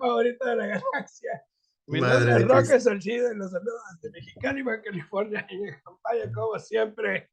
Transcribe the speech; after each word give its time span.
favorito 0.00 0.48
de 0.48 0.56
la 0.56 0.66
galaxia. 0.66 1.44
Mi 1.86 2.00
nombre 2.00 2.36
es 2.36 2.48
Roque 2.48 2.80
Solchido 2.80 3.32
y 3.32 3.36
los 3.36 3.50
saludos 3.50 3.80
desde 4.00 4.12
Mexicali, 4.12 4.64
California, 4.84 5.46
y 5.50 5.54
en 5.56 5.80
campaña, 5.84 6.32
como 6.32 6.58
siempre, 6.58 7.30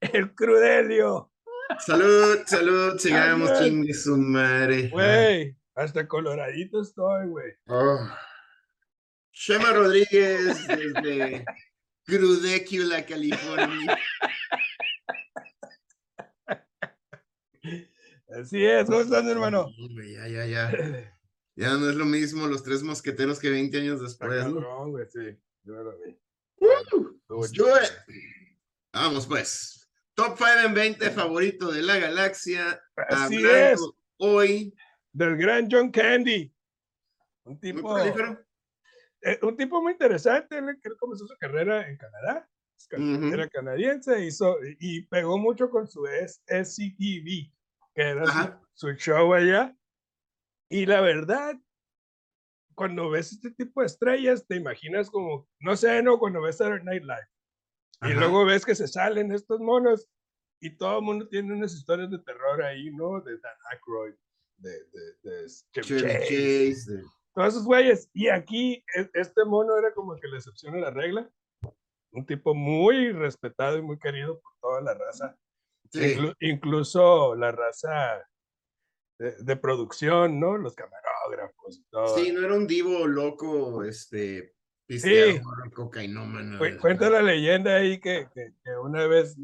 el 0.00 0.34
Crudelio. 0.34 1.30
Salud, 1.78 2.38
salud, 2.46 2.98
sigamos 2.98 3.58
chingue 3.58 3.94
su 3.94 4.16
madre. 4.16 4.88
Güey, 4.88 5.56
hasta 5.74 6.06
coloradito 6.08 6.82
estoy, 6.82 7.28
güey. 7.28 7.52
Oh. 7.68 8.08
Shema 9.32 9.72
Rodríguez 9.72 10.66
desde 10.66 11.44
Crudecula, 12.04 13.04
California. 13.06 13.98
Así 18.40 18.64
es, 18.64 18.86
¿cómo 18.86 19.00
estás, 19.00 19.24
hermano? 19.26 19.66
Ya, 20.14 20.28
ya, 20.28 20.46
ya. 20.46 21.16
Ya 21.60 21.76
no 21.76 21.90
es 21.90 21.94
lo 21.94 22.06
mismo 22.06 22.46
los 22.46 22.62
tres 22.62 22.82
mosqueteros 22.82 23.38
que 23.38 23.50
20 23.50 23.76
años 23.76 24.00
después, 24.00 24.46
¿no? 24.46 24.88
güey, 24.88 25.04
sí. 25.10 25.38
Yo 25.62 25.74
lo 25.74 25.94
vi. 25.98 26.18
Vamos, 28.94 29.26
pues. 29.26 29.86
Top 30.14 30.38
5 30.38 30.48
en 30.64 30.72
20 30.72 31.10
favorito 31.10 31.70
de 31.70 31.82
la 31.82 31.98
galaxia. 31.98 32.82
Así 32.96 33.44
es. 33.46 33.78
Hoy. 34.16 34.74
Del 35.12 35.36
gran 35.36 35.68
John 35.70 35.90
Candy. 35.90 36.50
Un 37.44 37.60
tipo. 37.60 37.98
Eh, 37.98 39.38
un 39.42 39.54
tipo 39.54 39.82
muy 39.82 39.92
interesante. 39.92 40.56
Él, 40.56 40.80
comenzó 40.98 41.26
su 41.26 41.36
carrera 41.36 41.86
en 41.86 41.98
Canadá. 41.98 42.48
Era 42.90 43.46
canadiense 43.50 44.24
hizo, 44.24 44.56
y 44.78 45.02
pegó 45.02 45.36
mucho 45.36 45.68
con 45.68 45.86
su 45.86 46.06
SCTV, 46.06 47.52
que 47.94 48.02
era 48.02 48.58
su 48.72 48.92
show 48.94 49.34
allá 49.34 49.76
y 50.70 50.86
la 50.86 51.00
verdad, 51.00 51.56
cuando 52.74 53.10
ves 53.10 53.32
este 53.32 53.50
tipo 53.50 53.80
de 53.80 53.88
estrellas, 53.88 54.46
te 54.46 54.56
imaginas 54.56 55.10
como, 55.10 55.48
no 55.58 55.76
sé, 55.76 56.02
¿no? 56.02 56.18
Cuando 56.18 56.40
ves 56.40 56.58
Saturday 56.58 56.84
Night 56.84 57.02
Live. 57.02 58.10
Y 58.10 58.14
luego 58.14 58.46
ves 58.46 58.64
que 58.64 58.74
se 58.74 58.88
salen 58.88 59.32
estos 59.32 59.60
monos 59.60 60.08
y 60.62 60.70
todo 60.76 61.00
el 61.00 61.04
mundo 61.04 61.28
tiene 61.28 61.52
unas 61.52 61.74
historias 61.74 62.10
de 62.10 62.18
terror 62.20 62.62
ahí, 62.62 62.90
¿no? 62.92 63.20
De 63.20 63.32
Dan 63.38 63.56
Aykroyd, 63.72 64.14
de, 64.58 64.70
de, 64.70 65.14
de 65.22 65.46
Chase, 65.72 67.02
todos 67.34 67.48
esos 67.48 67.64
güeyes. 67.64 68.08
Y 68.14 68.28
aquí 68.28 68.84
e, 68.96 69.10
este 69.14 69.44
mono 69.44 69.76
era 69.76 69.92
como 69.92 70.14
que 70.16 70.28
la 70.28 70.36
excepción 70.36 70.76
a 70.76 70.78
la 70.78 70.90
regla. 70.90 71.28
Un 72.12 72.24
tipo 72.24 72.54
muy 72.54 73.12
respetado 73.12 73.76
y 73.76 73.82
muy 73.82 73.98
querido 73.98 74.40
por 74.40 74.52
toda 74.60 74.80
la 74.80 74.94
raza. 74.94 75.36
incluso 76.40 77.34
la 77.34 77.50
raza 77.50 78.24
de, 79.20 79.56
producción, 79.56 80.40
¿no? 80.40 80.56
Los 80.56 80.74
camarógrafos. 80.74 81.82
Todo. 81.90 82.16
Sí, 82.16 82.32
no 82.32 82.44
era 82.44 82.54
un 82.54 82.66
divo 82.66 83.06
loco, 83.06 83.84
este, 83.84 84.54
sí. 84.88 85.40
cocainómano. 85.74 86.58
cuenta 86.80 87.10
la 87.10 87.20
leyenda 87.20 87.76
ahí 87.76 88.00
que, 88.00 88.28
que, 88.34 88.52
una 88.82 89.06
vez 89.06 89.36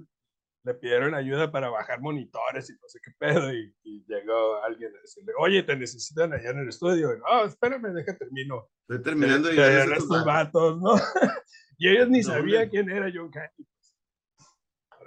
le 0.64 0.74
pidieron 0.74 1.14
ayuda 1.14 1.52
para 1.52 1.68
bajar 1.68 2.00
monitores 2.00 2.70
y 2.70 2.72
no 2.72 2.88
sé 2.88 2.98
qué 3.04 3.12
pedo, 3.18 3.52
y, 3.52 3.72
llegó 4.08 4.62
alguien 4.62 4.92
a 4.96 5.00
decirle, 5.00 5.32
oye, 5.38 5.62
te 5.62 5.76
necesitan 5.76 6.32
allá 6.32 6.50
en 6.50 6.60
el 6.60 6.68
estudio. 6.68 7.10
Oh, 7.28 7.44
espérame, 7.44 7.92
deja 7.92 8.16
termino. 8.16 8.68
Estoy 8.88 9.02
terminando 9.02 9.52
y 9.52 9.56
ya 9.56 9.84
estos 9.84 10.24
vatos, 10.24 10.80
¿no? 10.80 10.94
y 11.78 11.88
ellos 11.88 12.08
ni 12.08 12.22
sabían 12.22 12.68
quién 12.68 12.88
era 12.88 13.10
John 13.12 13.30
Candy. 13.30 13.64
Pues. 13.64 13.96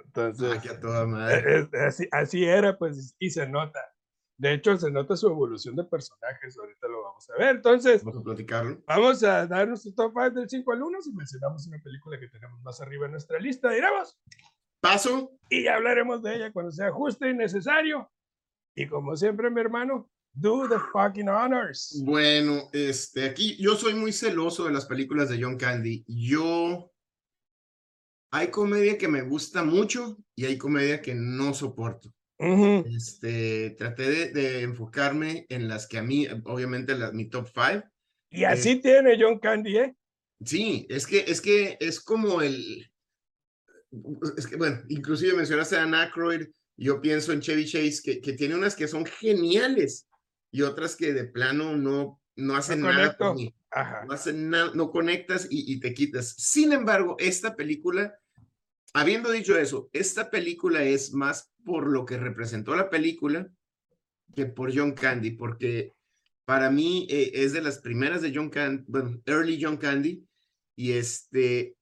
Entonces, 0.04 0.70
ah, 0.70 0.80
toda 0.80 1.06
madre. 1.06 1.60
Eh, 1.60 1.68
así, 1.86 2.08
así 2.12 2.44
era, 2.44 2.76
pues, 2.76 3.14
y 3.18 3.30
se 3.30 3.48
nota. 3.48 3.80
De 4.40 4.54
hecho, 4.54 4.74
se 4.78 4.90
nota 4.90 5.18
su 5.18 5.26
evolución 5.26 5.76
de 5.76 5.84
personajes, 5.84 6.56
ahorita 6.56 6.88
lo 6.88 7.02
vamos 7.02 7.28
a 7.28 7.36
ver. 7.36 7.56
Entonces, 7.56 8.02
vamos 8.02 8.22
a 8.22 8.24
platicarlo. 8.24 8.82
Vamos 8.86 9.22
a 9.22 9.46
dar 9.46 9.68
nuestro 9.68 9.92
top 9.92 10.14
5 10.14 10.30
del 10.30 10.48
5 10.48 10.72
al 10.72 10.82
1 10.82 11.02
si 11.02 11.12
mencionamos 11.12 11.66
una 11.66 11.78
película 11.82 12.18
que 12.18 12.28
tenemos 12.28 12.58
más 12.62 12.80
arriba 12.80 13.04
en 13.04 13.12
nuestra 13.12 13.38
lista. 13.38 13.68
Diremos. 13.68 14.18
Paso. 14.80 15.32
Y 15.50 15.66
hablaremos 15.66 16.22
de 16.22 16.36
ella 16.36 16.52
cuando 16.54 16.72
sea 16.72 16.90
justo 16.90 17.28
y 17.28 17.34
necesario. 17.34 18.10
Y 18.74 18.86
como 18.86 19.14
siempre, 19.14 19.50
mi 19.50 19.60
hermano, 19.60 20.10
do 20.32 20.66
the 20.66 20.78
fucking 20.90 21.28
honors. 21.28 22.02
Bueno, 22.02 22.70
este, 22.72 23.26
aquí 23.26 23.62
yo 23.62 23.76
soy 23.76 23.92
muy 23.92 24.10
celoso 24.10 24.64
de 24.64 24.72
las 24.72 24.86
películas 24.86 25.28
de 25.28 25.42
John 25.42 25.58
Candy. 25.58 26.02
Yo. 26.08 26.90
Hay 28.32 28.50
comedia 28.50 28.96
que 28.96 29.08
me 29.08 29.20
gusta 29.20 29.64
mucho 29.64 30.16
y 30.34 30.46
hay 30.46 30.56
comedia 30.56 31.02
que 31.02 31.14
no 31.14 31.52
soporto 31.52 32.10
este, 32.40 33.70
traté 33.70 34.32
de, 34.32 34.62
enfocarme 34.62 35.46
en 35.48 35.68
las 35.68 35.86
que 35.86 35.98
a 35.98 36.02
mí, 36.02 36.26
obviamente, 36.44 36.96
la, 36.96 37.12
mi 37.12 37.28
top 37.28 37.46
five. 37.46 37.84
Y 38.30 38.44
así 38.44 38.76
tiene 38.76 39.18
John 39.20 39.38
Candy, 39.38 39.76
¿eh? 39.76 39.94
Sí, 40.42 40.86
es 40.88 41.06
que, 41.06 41.24
es 41.26 41.40
que 41.40 41.76
es 41.80 42.00
como 42.00 42.40
el, 42.40 42.90
es 44.38 44.46
que, 44.46 44.56
bueno, 44.56 44.80
inclusive 44.88 45.34
mencionaste 45.34 45.76
a 45.76 45.84
Aykroyd, 45.84 46.46
yo 46.76 47.00
pienso 47.00 47.32
en 47.32 47.40
Chevy 47.40 47.66
Chase, 47.66 48.00
que, 48.02 48.20
que 48.20 48.32
tiene 48.32 48.54
unas 48.54 48.74
que 48.74 48.88
son 48.88 49.04
geniales 49.04 50.08
y 50.50 50.62
otras 50.62 50.96
que 50.96 51.12
de 51.12 51.24
plano 51.24 51.76
no, 51.76 52.20
no 52.36 52.56
hacen 52.56 52.80
nada 52.80 53.16
No 53.20 54.12
hacen 54.12 54.48
nada, 54.48 54.72
no 54.74 54.90
conectas 54.90 55.46
y, 55.50 55.74
y 55.74 55.80
te 55.80 55.92
quitas. 55.92 56.34
Sin 56.38 56.72
embargo, 56.72 57.16
esta 57.18 57.54
película 57.54 58.14
habiendo 58.94 59.30
dicho 59.30 59.56
eso, 59.56 59.88
esta 59.92 60.30
película 60.30 60.82
es 60.82 61.12
más 61.12 61.52
por 61.64 61.88
lo 61.88 62.04
que 62.04 62.16
representó 62.16 62.74
la 62.74 62.90
película 62.90 63.50
que 64.34 64.46
por 64.46 64.74
John 64.76 64.92
Candy, 64.92 65.32
porque 65.32 65.94
para 66.44 66.70
mí 66.70 67.06
eh, 67.10 67.30
es 67.34 67.52
de 67.52 67.62
las 67.62 67.78
primeras 67.78 68.22
de 68.22 68.32
John 68.34 68.50
Candy, 68.50 68.84
bueno, 68.88 69.20
early 69.26 69.58
John 69.60 69.76
Candy, 69.76 70.26
y 70.76 70.92
este 70.92 71.76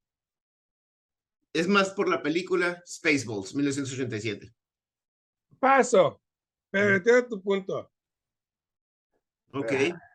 es 1.52 1.68
más 1.68 1.90
por 1.90 2.08
la 2.08 2.22
película 2.22 2.82
Spaceballs, 2.86 3.54
1987. 3.54 4.52
Paso, 5.58 6.22
pero 6.70 6.96
entiendo 6.96 7.28
tu 7.28 7.42
punto. 7.42 7.90
Ok. 9.52 9.72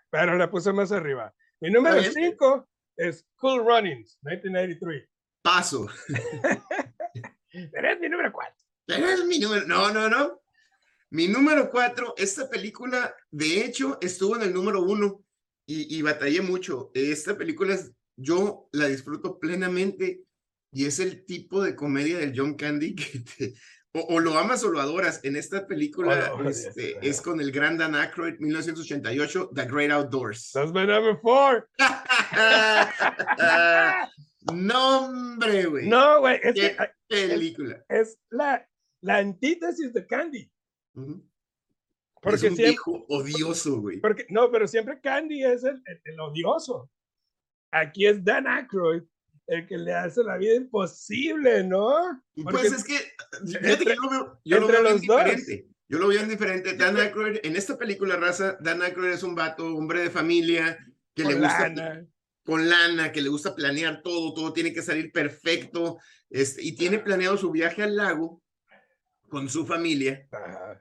Pero 0.10 0.38
la 0.38 0.50
puse 0.50 0.72
más 0.72 0.92
arriba. 0.92 1.34
Mi 1.60 1.72
número 1.72 2.02
5 2.02 2.70
es 2.98 3.26
Cool 3.36 3.66
Runnings, 3.66 4.20
1993. 4.22 5.10
Paso. 5.42 5.88
Pero 7.72 7.92
es 7.92 8.00
mi 8.00 8.10
número 8.10 8.34
cuatro. 8.34 8.56
Pero 8.86 9.08
es 9.08 9.26
mi 9.26 9.40
número. 9.40 9.66
No, 9.68 9.92
no, 9.92 10.10
no. 10.10 10.42
Mi 11.12 11.28
número 11.28 11.70
cuatro, 11.70 12.16
esta 12.18 12.50
película, 12.50 13.16
de 13.30 13.64
hecho, 13.64 14.00
estuvo 14.02 14.36
en 14.36 14.42
el 14.42 14.54
número 14.54 14.82
uno 14.82 15.24
y, 15.68 15.96
y 15.96 16.02
batallé 16.02 16.42
mucho. 16.42 16.90
Esta 16.96 17.38
película, 17.38 17.78
yo 18.16 18.68
la 18.72 18.88
disfruto 18.88 19.40
plenamente 19.40 20.24
y 20.72 20.86
es 20.86 21.00
el 21.00 21.24
tipo 21.26 21.62
de 21.62 21.76
comedia 21.76 22.18
del 22.18 22.34
John 22.36 22.56
Candy 22.56 22.96
que 22.96 23.20
te, 23.20 23.54
o, 23.94 24.20
lo 24.20 24.38
amas 24.40 24.64
o 24.64 24.70
lo 24.70 24.82
adoras. 24.82 25.20
En 25.24 25.36
esta 25.36 25.68
película 25.68 26.34
oh, 26.34 26.50
este, 26.50 26.98
es 27.08 27.22
con 27.22 27.40
el 27.40 27.52
gran 27.52 27.78
Dan 27.78 27.94
Aykroyd, 27.94 28.40
1988, 28.40 29.52
The 29.54 29.66
Great 29.66 29.92
Outdoors. 29.92 30.52
That's 30.52 30.74
my 30.74 30.86
number 30.86 31.20
four. 31.22 31.70
No, 34.52 35.06
hombre, 35.06 35.66
güey. 35.66 35.88
No, 35.88 36.20
güey. 36.22 36.40
Es 36.44 36.54
¿Qué 36.54 36.76
película? 37.08 37.86
Es, 37.88 38.18
la, 38.30 38.68
la 39.02 39.18
antítesis 39.18 39.94
de 39.94 40.06
Candy. 40.06 40.52
Porque 40.94 42.36
es 42.36 42.44
un 42.44 42.56
siempre, 42.56 42.66
viejo 42.66 43.06
odioso, 43.10 43.82
güey. 43.82 44.00
Porque, 44.00 44.26
no, 44.30 44.52
pero 44.52 44.68
siempre 44.68 45.00
Candy 45.00 45.44
es 45.44 45.64
el, 45.64 45.82
el, 46.04 46.20
odioso. 46.20 46.90
Aquí 47.72 48.06
es 48.06 48.24
Dan 48.24 48.48
Aykroyd 48.48 49.04
el 49.48 49.68
que 49.68 49.78
le 49.78 49.94
hace 49.94 50.24
la 50.24 50.38
vida 50.38 50.56
imposible, 50.56 51.64
¿no? 51.64 52.24
pues 52.50 52.72
es 52.72 52.84
que, 52.84 52.96
fíjate 53.46 53.86
que 53.86 53.96
yo 53.96 54.02
lo 54.02 54.10
veo, 54.10 54.42
yo 54.46 54.60
lo 54.60 54.68
veo 54.68 54.84
bien 54.84 55.02
diferente. 55.02 55.68
Yo 55.90 56.00
lo 56.00 56.08
veo 56.08 56.18
bien 56.18 56.30
diferente. 56.30 56.76
Dan 56.76 56.98
Aykroyd, 56.98 57.40
en 57.44 57.56
esta 57.56 57.78
película, 57.78 58.16
raza, 58.16 58.58
Dan 58.62 58.82
Aykroyd 58.82 59.12
es 59.12 59.24
un 59.24 59.36
vato, 59.36 59.66
hombre 59.76 60.02
de 60.02 60.10
familia, 60.10 60.78
que 61.14 61.24
le 61.24 61.36
gusta 61.36 62.06
con 62.44 62.70
lana, 62.70 63.12
que 63.12 63.22
le 63.22 63.30
gusta 63.30 63.56
planear 63.56 64.02
todo, 64.02 64.34
todo 64.34 64.54
tiene 64.54 64.74
que 64.74 64.82
salir 64.82 65.12
perfecto, 65.12 65.98
este, 66.30 66.64
y 66.64 66.76
tiene 66.76 67.00
planeado 67.00 67.38
su 67.38 67.52
viaje 67.52 67.84
al 67.84 67.96
lago 67.96 68.42
con 69.30 69.50
su 69.50 69.66
familia, 69.66 70.28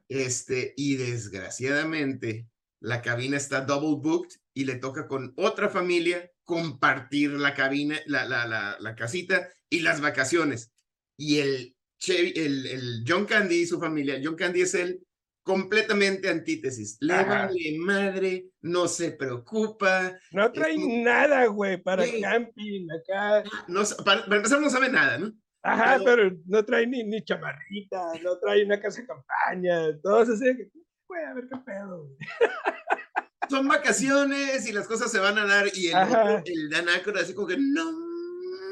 este, 0.09 0.75
y 0.77 0.97
desgraciadamente 0.97 2.49
la 2.81 3.01
cabina 3.01 3.37
está 3.37 3.61
double 3.61 4.01
booked 4.03 4.37
y 4.53 4.65
le 4.65 4.75
toca 4.75 5.07
con 5.07 5.33
otra 5.37 5.69
familia 5.69 6.31
compartir 6.45 7.31
la 7.31 7.55
cabina, 7.55 7.99
la, 8.07 8.27
la, 8.27 8.47
la, 8.47 8.77
la 8.81 8.95
casita 8.95 9.49
y 9.71 9.81
las 9.81 10.01
vacaciones. 10.01 10.73
Y 11.17 11.39
el, 11.39 11.77
el, 12.09 12.67
el 12.67 13.05
John 13.07 13.25
Candy 13.25 13.63
y 13.63 13.67
su 13.67 13.79
familia, 13.79 14.21
John 14.23 14.35
Candy 14.35 14.63
es 14.63 14.75
el 14.75 15.07
completamente 15.43 16.29
antítesis. 16.29 16.97
Le 17.01 17.25
vale 17.25 17.79
madre, 17.79 18.47
no 18.61 18.89
se 18.89 19.13
preocupa. 19.13 20.19
No 20.33 20.53
trae 20.53 20.77
nada, 20.79 21.47
güey, 21.47 21.77
para 21.83 22.05
camping 22.21 22.87
acá. 22.91 23.43
No, 23.69 23.83
para, 24.05 24.25
empezar, 24.37 24.61
no 24.61 24.71
sabe 24.71 24.89
nada, 24.89 25.19
¿no? 25.19 25.33
Ajá, 25.65 26.01
pero, 26.05 26.31
no 26.47 26.65
trae 26.65 26.87
ni, 26.87 27.05
ni 27.05 27.23
chamarrita, 27.23 28.15
no 28.23 28.39
trae 28.39 28.65
una 28.65 28.81
casa 28.81 29.01
de 29.01 29.07
campaña, 29.07 29.99
todo 30.03 30.23
eso. 30.23 30.37
Güey, 30.37 30.71
güey, 31.07 31.25
a 31.25 31.35
ver 31.35 31.49
qué 31.49 31.59
pedo. 31.65 32.09
Son 33.49 33.69
vacaciones 33.69 34.67
y 34.67 34.73
las 34.73 34.89
cosas 34.89 35.11
se 35.11 35.19
van 35.19 35.37
a 35.37 35.45
dar 35.45 35.67
y 35.75 35.89
el, 35.89 35.97
otro, 35.97 36.43
el 36.45 37.19
así 37.19 37.35
como 37.35 37.49
que 37.49 37.59
no 37.59 37.85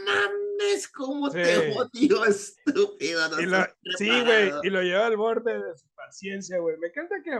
mames, 0.06 0.49
cómo 0.94 1.30
te 1.30 1.72
odio, 1.72 2.24
estúpido. 2.26 3.20
sí, 3.96 4.08
güey, 4.08 4.52
y 4.62 4.70
lo 4.70 4.82
lleva 4.82 5.06
al 5.06 5.16
borde 5.16 5.54
de 5.54 5.76
su 5.76 5.88
paciencia, 5.94 6.58
güey. 6.58 6.76
Me 6.78 6.88
encanta 6.88 7.22
que 7.22 7.32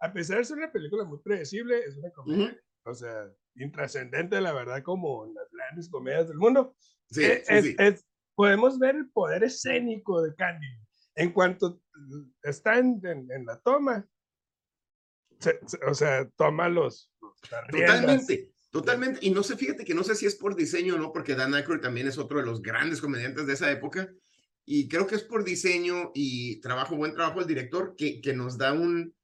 a 0.00 0.12
pesar 0.12 0.38
de 0.38 0.44
ser 0.44 0.58
una 0.58 0.72
película 0.72 1.04
muy 1.04 1.18
predecible, 1.18 1.78
es 1.80 1.96
una 1.96 2.10
comedia, 2.10 2.60
o 2.84 2.94
sea, 2.94 3.30
intrascendente, 3.56 4.40
la 4.40 4.52
verdad, 4.52 4.82
como 4.82 5.26
en 5.26 5.34
las 5.34 5.50
grandes 5.50 5.88
comedias 5.88 6.28
del 6.28 6.38
mundo. 6.38 6.76
Sí, 7.10 7.24
eh, 7.24 7.42
sí, 7.46 7.76
es, 7.78 8.06
podemos 8.34 8.78
ver 8.78 8.96
el 8.96 9.10
poder 9.10 9.44
escénico 9.44 10.22
de 10.22 10.34
Candy. 10.34 10.66
En 11.16 11.32
cuanto 11.32 11.80
está 12.42 12.78
en, 12.78 13.00
en, 13.04 13.44
la 13.44 13.60
toma, 13.60 14.08
o 15.86 15.94
sea, 15.94 16.28
toma 16.36 16.68
los, 16.68 17.12
Totalmente, 17.70 18.52
totalmente. 18.70 19.20
Y 19.22 19.30
no 19.30 19.42
sé, 19.42 19.56
fíjate 19.56 19.84
que 19.84 19.94
no 19.94 20.04
sé 20.04 20.14
si 20.14 20.26
es 20.26 20.34
por 20.34 20.56
diseño 20.56 20.94
o 20.94 20.98
no, 20.98 21.12
porque 21.12 21.34
Dan 21.34 21.54
Aykroyd 21.54 21.80
también 21.80 22.08
es 22.08 22.18
otro 22.18 22.38
de 22.38 22.46
los 22.46 22.62
grandes 22.62 23.00
comediantes 23.00 23.46
de 23.46 23.52
esa 23.54 23.70
época. 23.70 24.12
Y 24.64 24.88
creo 24.88 25.06
que 25.06 25.14
es 25.14 25.22
por 25.22 25.44
diseño 25.44 26.10
y 26.14 26.60
trabajo, 26.60 26.96
buen 26.96 27.14
trabajo 27.14 27.40
el 27.40 27.46
director, 27.46 27.94
que, 27.96 28.20
que 28.20 28.34
nos 28.34 28.58
da 28.58 28.72
un, 28.72 29.14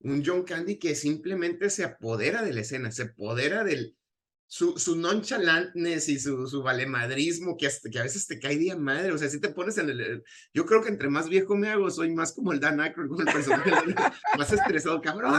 un 0.00 0.22
John 0.24 0.44
Candy 0.44 0.78
que 0.78 0.94
simplemente 0.94 1.70
se 1.70 1.84
apodera 1.84 2.42
de 2.42 2.52
la 2.52 2.60
escena, 2.60 2.90
se 2.90 3.02
apodera 3.02 3.64
del, 3.64 3.96
su, 4.54 4.78
su 4.78 4.94
nonchalantness 4.94 6.08
y 6.08 6.16
su, 6.16 6.46
su 6.46 6.62
valemadrismo 6.62 7.56
que, 7.56 7.66
hasta, 7.66 7.90
que 7.90 7.98
a 7.98 8.04
veces 8.04 8.24
te 8.28 8.38
cae 8.38 8.56
día 8.56 8.76
madre, 8.76 9.10
o 9.10 9.18
sea, 9.18 9.28
si 9.28 9.40
te 9.40 9.48
pones 9.48 9.78
en 9.78 9.90
el, 9.90 10.22
yo 10.52 10.64
creo 10.64 10.80
que 10.80 10.90
entre 10.90 11.08
más 11.08 11.28
viejo 11.28 11.56
me 11.56 11.70
hago, 11.70 11.90
soy 11.90 12.14
más 12.14 12.32
como 12.32 12.52
el 12.52 12.60
Dan 12.60 12.78
Aykroyd, 12.78 13.08
como 13.08 13.22
el 13.22 13.32
personaje 13.32 13.72
más 14.38 14.52
estresado, 14.52 15.00
cabrón, 15.00 15.32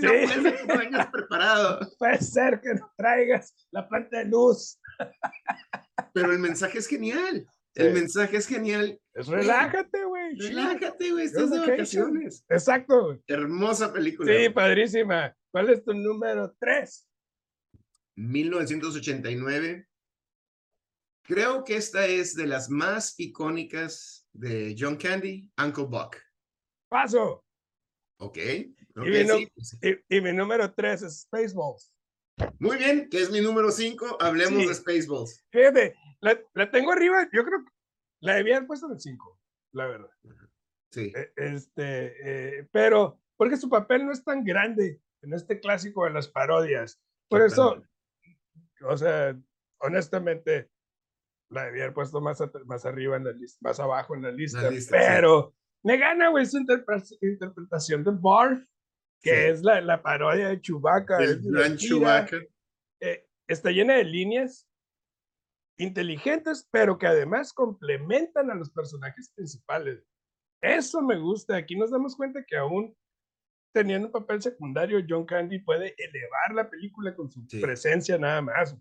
no 0.00 0.08
puedes 0.08 0.30
ser 0.30 0.58
que 0.68 0.90
no 0.90 1.10
preparado. 1.10 1.90
Puede 1.98 2.20
ser 2.20 2.60
que 2.60 2.74
no 2.74 2.88
traigas 2.96 3.52
la 3.72 3.88
parte 3.88 4.18
de 4.18 4.26
luz. 4.26 4.78
Pero 6.14 6.30
el 6.30 6.38
mensaje 6.38 6.78
es 6.78 6.86
genial. 6.86 7.44
El 7.74 7.94
mensaje 7.94 8.36
es 8.36 8.46
genial. 8.46 8.96
Es 9.12 9.26
relájate, 9.26 10.04
güey. 10.04 10.38
Relájate, 10.38 11.10
güey. 11.10 11.24
Estás 11.24 11.50
de 11.50 11.58
vacaciones. 11.58 12.44
Exacto. 12.48 13.20
Hermosa 13.26 13.92
película. 13.92 14.32
Sí, 14.32 14.50
padrísima. 14.50 15.34
¿Cuál 15.50 15.70
es 15.70 15.82
tu 15.82 15.94
número 15.94 16.54
tres? 16.60 17.08
1989. 18.16 19.88
Creo 21.24 21.64
que 21.64 21.76
esta 21.76 22.06
es 22.06 22.34
de 22.34 22.46
las 22.46 22.68
más 22.68 23.18
icónicas 23.18 24.26
de 24.32 24.74
John 24.78 24.96
Candy, 24.96 25.50
Uncle 25.62 25.84
Buck. 25.84 26.16
Paso. 26.88 27.44
Ok. 28.18 28.38
okay 28.96 29.48
y, 30.08 30.20
mi 30.20 30.32
número 30.32 30.72
tres 30.74 31.02
es 31.02 31.22
Spaceballs. 31.22 31.92
Muy 32.58 32.76
bien, 32.76 33.08
que 33.08 33.20
es 33.20 33.30
mi 33.30 33.40
número 33.40 33.70
cinco. 33.70 34.16
Hablemos 34.20 34.66
de 34.66 34.74
Spaceballs. 34.74 35.44
Fíjate, 35.50 35.94
la, 36.20 36.70
tengo 36.70 36.92
arriba, 36.92 37.28
yo 37.32 37.44
creo 37.44 37.64
que 37.64 37.70
la 38.20 38.34
debía 38.36 38.56
haber 38.56 38.66
puesto 38.66 38.86
en 38.86 38.92
el 38.92 39.00
5, 39.00 39.40
la 39.72 39.86
verdad. 39.86 40.10
Sí. 40.92 41.12
E, 41.14 41.32
este, 41.36 42.58
eh, 42.58 42.68
pero 42.70 43.20
porque 43.36 43.56
su 43.56 43.68
papel 43.68 44.06
no 44.06 44.12
es 44.12 44.22
tan 44.22 44.44
grande 44.44 45.00
en 45.22 45.34
este 45.34 45.58
clásico 45.58 46.04
de 46.04 46.12
las 46.12 46.28
parodias. 46.28 47.00
Por 47.28 47.42
eso, 47.42 47.82
o 48.84 48.96
sea, 48.96 49.36
honestamente, 49.80 50.70
la 51.50 51.66
debía 51.66 51.84
haber 51.84 51.94
puesto 51.94 52.20
más, 52.20 52.42
más 52.66 52.84
arriba 52.86 53.16
en 53.16 53.24
la 53.24 53.32
lista, 53.32 53.58
más 53.62 53.78
abajo 53.80 54.14
en 54.14 54.22
la 54.22 54.30
lista. 54.30 54.70
pero 54.90 55.54
me 55.82 55.98
gana, 55.98 56.28
güey, 56.30 56.46
su 56.46 56.58
interpretación 56.58 58.04
de 58.04 58.10
Barf, 58.12 58.64
que 59.20 59.50
es 59.50 59.62
la, 59.62 59.80
la, 59.80 60.02
parodia 60.02 60.48
de 60.48 60.60
Chewbacca. 60.60 61.18
El 61.18 61.40
gran 61.42 61.76
Chewbacca. 61.76 62.38
Eh, 63.00 63.28
está 63.46 63.70
llena 63.70 63.94
de 63.94 64.04
líneas 64.04 64.68
inteligentes, 65.78 66.68
pero 66.70 66.98
que 66.98 67.06
además 67.06 67.52
complementan 67.52 68.50
a 68.50 68.54
los 68.54 68.70
personajes 68.70 69.32
principales. 69.34 70.04
Eso 70.60 71.02
me 71.02 71.18
gusta. 71.18 71.56
Aquí 71.56 71.76
nos 71.76 71.90
damos 71.90 72.16
cuenta 72.16 72.44
que 72.46 72.56
aún 72.56 72.96
teniendo 73.72 74.08
un 74.08 74.12
papel 74.12 74.42
secundario, 74.42 75.04
John 75.08 75.24
Candy 75.24 75.58
puede 75.60 75.94
elevar 75.98 76.54
la 76.54 76.68
película 76.68 77.14
con 77.14 77.30
su 77.30 77.46
presencia 77.60 78.18
nada 78.18 78.42
más. 78.42 78.76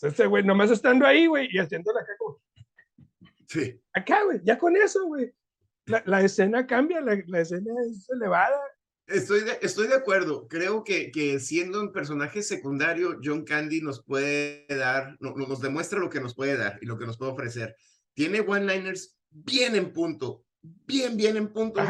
este 0.00 0.26
güey, 0.26 0.44
nomás 0.44 0.70
estando 0.70 1.06
ahí, 1.06 1.26
güey, 1.26 1.48
y 1.50 1.58
haciéndola 1.58 2.00
acá 2.00 2.12
como... 2.18 2.40
Sí. 3.48 3.80
Acá, 3.92 4.24
güey, 4.24 4.40
ya 4.42 4.58
con 4.58 4.76
eso, 4.76 5.06
güey. 5.06 5.32
La, 5.86 6.02
la, 6.06 6.20
escena 6.20 6.66
cambia, 6.66 7.00
la, 7.00 7.16
la 7.26 7.40
escena 7.40 7.72
es 7.88 8.08
elevada 8.10 8.60
Estoy 9.06 9.42
de, 9.42 9.58
estoy 9.62 9.86
de 9.86 9.94
acuerdo. 9.94 10.48
Creo 10.48 10.82
que, 10.82 11.12
que 11.12 11.38
siendo 11.38 11.80
un 11.80 11.92
personaje 11.92 12.42
secundario, 12.42 13.20
John 13.22 13.44
Candy 13.44 13.80
nos 13.80 14.02
puede 14.02 14.66
dar, 14.68 15.16
no, 15.20 15.32
nos 15.36 15.60
demuestra 15.60 16.00
lo 16.00 16.10
que 16.10 16.20
nos 16.20 16.34
puede 16.34 16.56
dar 16.56 16.78
y 16.82 16.86
lo 16.86 16.98
que 16.98 17.06
nos 17.06 17.16
puede 17.16 17.30
ofrecer. 17.30 17.76
Tiene 18.14 18.40
one-liners 18.40 19.16
bien 19.30 19.76
en 19.76 19.92
punto, 19.92 20.44
bien, 20.60 21.16
bien 21.16 21.36
en 21.36 21.52
punto, 21.52 21.82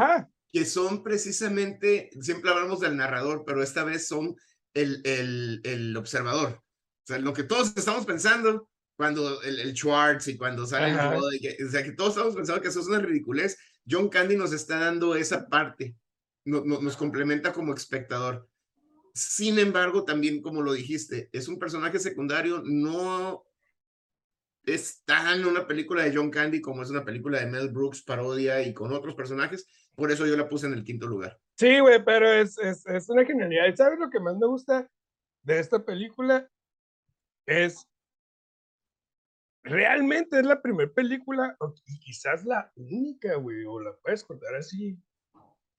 que 0.52 0.64
son 0.64 1.02
precisamente, 1.02 2.10
siempre 2.20 2.50
hablamos 2.50 2.80
del 2.80 2.96
narrador, 2.96 3.44
pero 3.46 3.62
esta 3.62 3.84
vez 3.84 4.08
son 4.08 4.36
el, 4.74 5.00
el, 5.04 5.60
el 5.64 5.96
observador. 5.96 6.62
O 6.62 7.06
sea, 7.06 7.18
lo 7.18 7.32
que 7.32 7.44
todos 7.44 7.76
estamos 7.76 8.06
pensando 8.06 8.68
cuando 8.96 9.42
el, 9.42 9.60
el 9.60 9.74
Schwartz 9.74 10.28
y 10.28 10.36
cuando 10.36 10.66
sale 10.66 10.90
el 10.90 11.66
o 11.66 11.70
sea, 11.70 11.82
que 11.82 11.92
todos 11.92 12.10
estamos 12.10 12.34
pensando 12.34 12.62
que 12.62 12.68
eso 12.68 12.80
es 12.80 12.86
una 12.86 12.98
ridiculez. 12.98 13.58
John 13.88 14.08
Candy 14.08 14.36
nos 14.36 14.52
está 14.52 14.78
dando 14.78 15.14
esa 15.14 15.48
parte 15.48 15.96
no, 16.46 16.62
nos 16.64 16.96
complementa 16.96 17.52
como 17.52 17.74
espectador. 17.74 18.48
Sin 19.12 19.58
embargo, 19.58 20.04
también 20.04 20.40
como 20.40 20.62
lo 20.62 20.72
dijiste, 20.72 21.28
es 21.32 21.48
un 21.48 21.58
personaje 21.58 21.98
secundario, 21.98 22.62
no 22.64 23.45
es 24.66 25.04
tan 25.04 25.44
una 25.46 25.66
película 25.66 26.02
de 26.02 26.14
John 26.14 26.30
Candy 26.30 26.60
como 26.60 26.82
es 26.82 26.90
una 26.90 27.04
película 27.04 27.38
de 27.38 27.46
Mel 27.46 27.70
Brooks, 27.70 28.02
parodia 28.02 28.60
y 28.62 28.74
con 28.74 28.92
otros 28.92 29.14
personajes. 29.14 29.66
Por 29.94 30.10
eso 30.10 30.26
yo 30.26 30.36
la 30.36 30.48
puse 30.48 30.66
en 30.66 30.74
el 30.74 30.84
quinto 30.84 31.06
lugar. 31.06 31.40
Sí, 31.56 31.78
güey, 31.78 32.04
pero 32.04 32.30
es, 32.30 32.58
es, 32.58 32.84
es 32.86 33.08
una 33.08 33.24
genialidad. 33.24 33.74
¿Sabes 33.76 33.98
lo 33.98 34.10
que 34.10 34.20
más 34.20 34.36
me 34.36 34.46
gusta 34.46 34.90
de 35.42 35.58
esta 35.58 35.84
película? 35.84 36.50
Es 37.46 37.86
realmente 39.66 40.38
es 40.38 40.46
la 40.46 40.62
primera 40.62 40.90
película, 40.92 41.56
y 41.86 41.98
quizás 41.98 42.44
la 42.44 42.72
única, 42.76 43.34
güey, 43.36 43.64
o 43.64 43.80
la 43.80 43.96
puedes 43.96 44.22
contar 44.24 44.54
así 44.54 44.96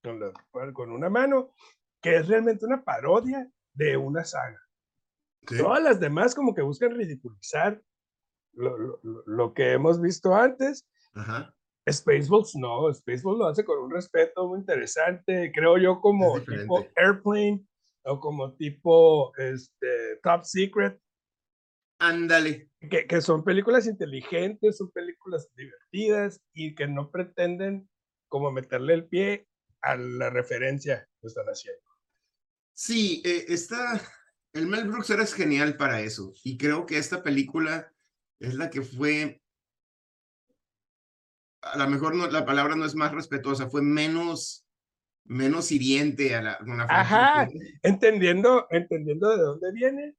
con, 0.02 0.72
con 0.74 0.92
una 0.92 1.08
mano, 1.08 1.52
que 2.02 2.16
es 2.16 2.28
realmente 2.28 2.66
una 2.66 2.84
parodia 2.84 3.50
de 3.72 3.96
una 3.96 4.24
saga. 4.24 4.60
Todas 5.46 5.82
las 5.82 5.98
demás 5.98 6.34
como 6.34 6.54
que 6.54 6.62
buscan 6.62 6.94
ridiculizar 6.94 7.82
lo, 8.58 8.76
lo, 8.76 9.22
lo 9.26 9.54
que 9.54 9.72
hemos 9.72 10.00
visto 10.00 10.34
antes. 10.34 10.86
Ajá. 11.14 11.54
Spaceballs 11.90 12.54
no, 12.54 12.92
Spaceballs 12.92 13.38
lo 13.38 13.46
hace 13.46 13.64
con 13.64 13.78
un 13.78 13.90
respeto 13.90 14.46
muy 14.46 14.58
interesante, 14.58 15.50
creo 15.54 15.78
yo 15.78 16.00
como 16.00 16.40
tipo 16.42 16.86
Airplane 16.96 17.64
o 18.04 18.20
como 18.20 18.54
tipo 18.54 19.32
este, 19.36 20.16
Top 20.22 20.44
Secret. 20.44 21.00
Ándale. 22.00 22.70
Que, 22.80 23.06
que 23.06 23.20
son 23.20 23.42
películas 23.42 23.86
inteligentes, 23.86 24.76
son 24.76 24.90
películas 24.90 25.50
divertidas 25.56 26.40
y 26.52 26.74
que 26.74 26.86
no 26.86 27.10
pretenden 27.10 27.88
como 28.28 28.52
meterle 28.52 28.94
el 28.94 29.08
pie 29.08 29.48
a 29.82 29.96
la 29.96 30.30
referencia 30.30 31.08
que 31.20 31.26
están 31.26 31.46
haciendo. 31.46 31.82
Sí, 32.72 33.20
eh, 33.24 33.46
está, 33.48 34.00
el 34.52 34.68
Mel 34.68 34.86
Brooks 34.86 35.10
era 35.10 35.26
genial 35.26 35.76
para 35.76 36.00
eso 36.00 36.32
y 36.44 36.56
creo 36.56 36.86
que 36.86 36.98
esta 36.98 37.22
película 37.22 37.92
es 38.40 38.54
la 38.54 38.70
que 38.70 38.82
fue, 38.82 39.40
a 41.62 41.78
lo 41.78 41.88
mejor 41.88 42.14
no, 42.14 42.26
la 42.28 42.44
palabra 42.44 42.76
no 42.76 42.84
es 42.84 42.94
más 42.94 43.12
respetuosa, 43.12 43.68
fue 43.68 43.82
menos, 43.82 44.66
menos 45.24 45.72
hiriente 45.72 46.34
a 46.34 46.42
la... 46.42 46.58
Una 46.62 46.84
Ajá, 46.84 47.48
entendiendo, 47.82 48.66
entendiendo 48.70 49.36
de 49.36 49.42
dónde 49.42 49.72
viene, 49.72 50.16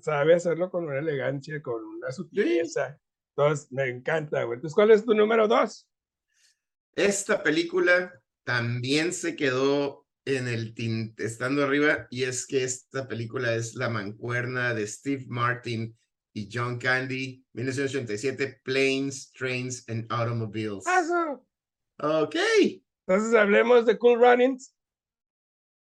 sabe 0.00 0.34
hacerlo 0.34 0.70
con 0.70 0.84
una 0.84 0.98
elegancia, 0.98 1.60
con 1.62 1.84
una 1.84 2.10
sutileza. 2.10 2.98
Entonces, 3.36 3.70
me 3.72 3.88
encanta, 3.88 4.44
güey. 4.44 4.56
Entonces, 4.56 4.74
¿cuál 4.74 4.90
es 4.90 5.04
tu 5.04 5.14
número 5.14 5.48
dos? 5.48 5.88
Esta 6.94 7.42
película 7.42 8.12
también 8.44 9.12
se 9.12 9.36
quedó 9.36 10.06
en 10.24 10.48
el 10.48 10.74
tint, 10.74 11.18
estando 11.20 11.64
arriba, 11.64 12.06
y 12.10 12.24
es 12.24 12.46
que 12.46 12.62
esta 12.62 13.08
película 13.08 13.54
es 13.54 13.74
La 13.74 13.88
Mancuerna 13.88 14.74
de 14.74 14.86
Steve 14.86 15.24
Martin 15.28 15.96
y 16.34 16.48
John 16.52 16.78
Candy, 16.78 17.44
1987, 17.52 18.60
Planes, 18.64 19.32
Trains 19.32 19.88
and 19.88 20.06
Automobiles. 20.10 20.84
¡Paso! 20.84 21.46
Ok. 21.98 22.36
Entonces 23.06 23.34
hablemos 23.34 23.86
de 23.86 23.98
Cool 23.98 24.20
Runnings. 24.20 24.74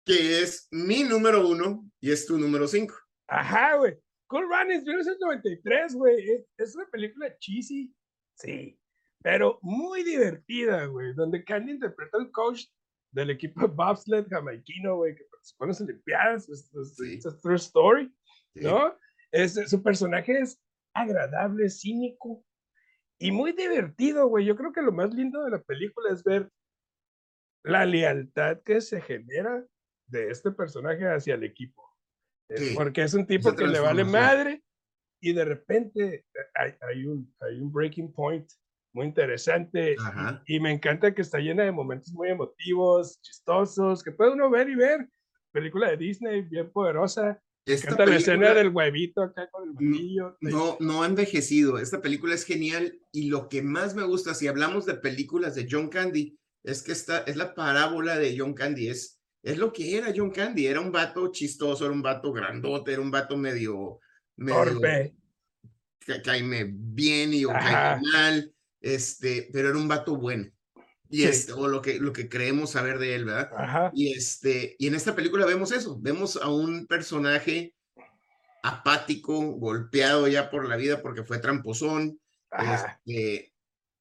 Que 0.05 0.41
es 0.41 0.67
mi 0.71 1.03
número 1.03 1.47
uno 1.47 1.89
y 1.99 2.11
es 2.11 2.25
tu 2.25 2.37
número 2.37 2.67
cinco. 2.67 2.95
Ajá, 3.27 3.75
güey. 3.77 3.97
Cool 4.27 4.47
Runnings, 4.49 4.83
1993, 4.83 5.95
güey. 5.95 6.29
Es, 6.29 6.45
es 6.57 6.75
una 6.75 6.85
película 6.89 7.37
cheesy. 7.39 7.93
Sí 8.35 8.77
pero 9.21 9.59
muy 9.61 10.03
divertida, 10.03 10.85
güey, 10.85 11.13
donde 11.13 11.43
Candy 11.43 11.73
interpreta 11.73 12.17
al 12.17 12.31
coach 12.31 12.65
del 13.11 13.29
equipo 13.29 13.67
bobsled 13.67 14.27
jamaiquino, 14.29 14.97
güey, 14.97 15.15
que 15.15 15.23
buenas 15.57 15.81
Olimpiadas, 15.81 16.49
es, 16.49 16.71
es, 16.73 17.41
true 17.41 17.55
story, 17.55 18.13
¿no? 18.55 18.95
Es, 19.31 19.53
su 19.53 19.81
personaje 19.81 20.39
es 20.39 20.61
agradable, 20.93 21.69
cínico 21.69 22.43
y 23.19 23.31
muy 23.31 23.53
divertido, 23.53 24.27
güey. 24.27 24.45
Yo 24.45 24.55
creo 24.55 24.71
que 24.71 24.81
lo 24.81 24.91
más 24.91 25.13
lindo 25.13 25.43
de 25.43 25.51
la 25.51 25.61
película 25.61 26.11
es 26.11 26.23
ver 26.23 26.49
la 27.63 27.85
lealtad 27.85 28.61
que 28.63 28.81
se 28.81 28.99
genera 28.99 29.63
de 30.07 30.29
este 30.29 30.51
personaje 30.51 31.07
hacia 31.07 31.35
el 31.35 31.43
equipo. 31.43 31.87
Porque 32.75 33.03
es 33.03 33.13
un 33.13 33.25
tipo 33.25 33.55
que 33.55 33.65
le 33.65 33.79
vale 33.79 34.03
madre 34.03 34.61
y 35.21 35.31
de 35.31 35.45
repente 35.45 36.25
hay, 36.55 36.73
hay, 36.81 37.05
un, 37.05 37.33
hay 37.39 37.61
un 37.61 37.71
breaking 37.71 38.11
point 38.11 38.51
muy 38.93 39.05
interesante 39.05 39.95
y, 40.47 40.59
me 40.59 40.71
encanta 40.71 41.13
que 41.13 41.21
está 41.21 41.39
llena 41.39 41.63
de 41.63 41.71
momentos 41.71 42.11
muy 42.11 42.29
emotivos, 42.29 43.21
chistosos, 43.21 44.03
que 44.03 44.11
puede 44.11 44.33
uno 44.33 44.49
ver 44.49 44.69
y 44.69 44.75
ver. 44.75 45.09
Película 45.51 45.89
de 45.89 45.97
Disney 45.97 46.41
bien 46.41 46.71
poderosa. 46.71 47.41
Esta 47.65 48.05
la 48.05 48.15
escena 48.15 48.53
del 48.53 48.69
huevito 48.69 49.21
acá 49.21 49.49
con 49.51 49.69
el 49.69 49.73
martillo. 49.73 50.37
No, 50.41 50.77
no 50.79 51.03
ha 51.03 51.05
envejecido. 51.05 51.77
Esta 51.77 52.01
película 52.01 52.33
es 52.33 52.43
genial 52.43 52.99
y 53.11 53.29
lo 53.29 53.49
que 53.49 53.61
más 53.61 53.95
me 53.95 54.03
gusta, 54.03 54.33
si 54.33 54.47
hablamos 54.47 54.85
de 54.85 54.95
películas 54.95 55.55
de 55.55 55.67
John 55.69 55.89
Candy, 55.89 56.37
es 56.63 56.81
que 56.81 56.91
esta 56.91 57.19
es 57.19 57.35
la 57.35 57.53
parábola 57.53 58.17
de 58.17 58.35
John 58.37 58.53
Candy. 58.53 58.89
Es, 58.89 59.21
es 59.43 59.57
lo 59.57 59.71
que 59.71 59.97
era 59.97 60.13
John 60.15 60.31
Candy. 60.31 60.65
Era 60.65 60.81
un 60.81 60.91
vato 60.91 61.31
chistoso, 61.31 61.85
era 61.85 61.93
un 61.93 62.01
vato 62.01 62.31
grandote, 62.33 62.93
era 62.93 63.01
un 63.01 63.11
vato 63.11 63.37
medio... 63.37 63.99
medio 64.37 64.63
Torpe. 64.63 65.15
Caime 66.23 66.67
bien 66.67 67.31
y 67.33 67.45
o 67.45 67.49
caime 67.49 68.01
mal 68.11 68.53
este, 68.81 69.49
pero 69.53 69.69
era 69.69 69.77
un 69.77 69.87
vato 69.87 70.17
bueno. 70.17 70.49
Y 71.11 71.23
este, 71.23 71.51
o 71.51 71.67
lo 71.67 71.81
que, 71.81 71.99
lo 71.99 72.13
que 72.13 72.29
creemos 72.29 72.71
saber 72.71 72.97
de 72.97 73.15
él, 73.15 73.25
¿verdad? 73.25 73.91
Y, 73.93 74.13
este, 74.13 74.75
y 74.79 74.87
en 74.87 74.95
esta 74.95 75.13
película 75.13 75.45
vemos 75.45 75.71
eso, 75.71 75.99
vemos 75.99 76.37
a 76.37 76.49
un 76.49 76.87
personaje 76.87 77.75
apático, 78.63 79.39
golpeado 79.39 80.27
ya 80.27 80.49
por 80.49 80.67
la 80.67 80.77
vida 80.77 81.01
porque 81.01 81.23
fue 81.23 81.39
tramposón, 81.39 82.19
este, 82.57 83.53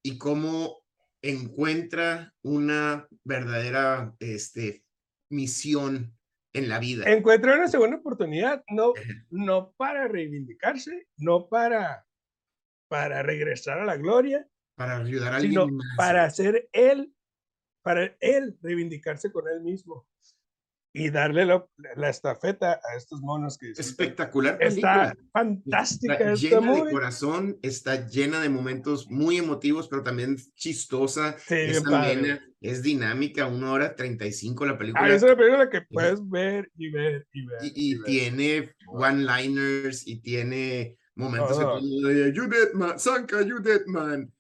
y 0.03 0.19
cómo 0.19 0.79
encuentra 1.23 2.33
una 2.43 3.09
verdadera 3.25 4.15
este, 4.21 4.85
misión 5.29 6.17
en 6.53 6.69
la 6.69 6.79
vida. 6.79 7.11
Encuentra 7.11 7.55
una 7.55 7.69
segunda 7.69 7.97
oportunidad, 7.97 8.65
no, 8.69 8.93
no 9.31 9.73
para 9.77 10.09
reivindicarse, 10.09 11.09
no 11.17 11.49
para, 11.49 12.07
para 12.89 13.23
regresar 13.23 13.79
a 13.79 13.85
la 13.85 13.97
gloria, 13.97 14.47
para 14.81 14.97
ayudar 14.97 15.35
a 15.35 15.37
alguien 15.37 15.79
para 15.95 16.25
hacer 16.25 16.71
él, 16.73 17.13
para 17.83 18.17
él 18.19 18.57
reivindicarse 18.63 19.31
con 19.31 19.47
él 19.47 19.61
mismo 19.61 20.09
y 20.95 21.11
darle 21.11 21.45
la, 21.45 22.09
estafeta 22.09 22.81
a 22.83 22.97
estos 22.97 23.21
monos 23.21 23.59
que 23.59 23.73
espectacular 23.73 24.57
está 24.59 25.15
fantástica 25.35 26.33
está 26.33 26.35
llena 26.35 26.73
de 26.83 26.91
corazón 26.93 27.59
está 27.61 28.09
llena 28.09 28.41
de 28.41 28.49
momentos 28.49 29.11
muy 29.11 29.37
emotivos 29.37 29.87
pero 29.87 30.03
también 30.03 30.37
chistosa 30.55 31.37
es, 31.51 31.85
es 32.63 32.83
dinámica 32.83 33.49
una 33.49 33.73
hora 33.73 33.95
35 33.95 34.65
la 34.65 34.79
película. 34.79 35.05
Ah, 35.05 35.15
es 35.15 35.23
una 35.23 35.37
película 35.37 35.69
que 35.69 35.83
puedes 35.83 36.27
ver 36.27 36.73
y 36.75 36.91
ver 36.91 37.27
y 37.35 37.47
ver 37.47 37.59
y, 37.63 38.03
tiene 38.03 38.75
one 38.89 39.25
liners 39.25 40.07
y 40.07 40.23
tiene 40.23 40.97
momentos 41.15 41.59
de 41.59 42.33
you 42.33 42.47
dead 42.47 42.73
man, 42.75 42.99
Sanka, 42.99 43.43
you 43.43 43.61
dead 43.61 43.85
man. 43.87 44.33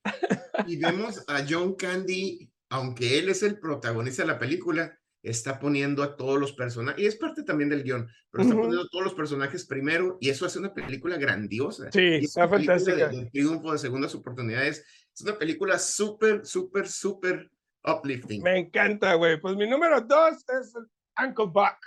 y 0.66 0.76
vemos 0.76 1.24
a 1.28 1.44
John 1.48 1.74
Candy, 1.74 2.50
aunque 2.70 3.18
él 3.18 3.28
es 3.28 3.42
el 3.42 3.58
protagonista 3.58 4.22
de 4.22 4.28
la 4.28 4.38
película, 4.38 4.96
está 5.22 5.58
poniendo 5.58 6.02
a 6.02 6.16
todos 6.16 6.40
los 6.40 6.52
personajes, 6.52 7.02
y 7.02 7.06
es 7.06 7.16
parte 7.16 7.42
también 7.42 7.68
del 7.68 7.82
guion, 7.82 8.08
pero 8.30 8.44
está 8.44 8.54
poniendo 8.54 8.82
a 8.82 8.88
todos 8.88 9.04
los 9.04 9.14
personajes 9.14 9.66
primero, 9.66 10.16
y 10.20 10.30
eso 10.30 10.46
hace 10.46 10.58
una 10.58 10.72
película 10.72 11.16
grandiosa. 11.18 11.90
Sí, 11.92 12.14
está 12.14 12.48
fantástica. 12.48 13.08
De, 13.08 13.24
de 13.24 13.30
triunfo, 13.30 13.72
de 13.72 13.78
segundas 13.78 14.14
oportunidades. 14.14 14.84
Es 15.14 15.20
una 15.22 15.36
película 15.36 15.78
súper, 15.78 16.46
súper, 16.46 16.88
súper 16.88 17.50
uplifting. 17.84 18.42
Me 18.42 18.58
encanta, 18.58 19.14
güey. 19.14 19.40
Pues 19.40 19.56
mi 19.56 19.68
número 19.68 20.00
dos 20.00 20.44
es 20.48 20.74
Uncle 21.22 21.46
Buck. 21.46 21.78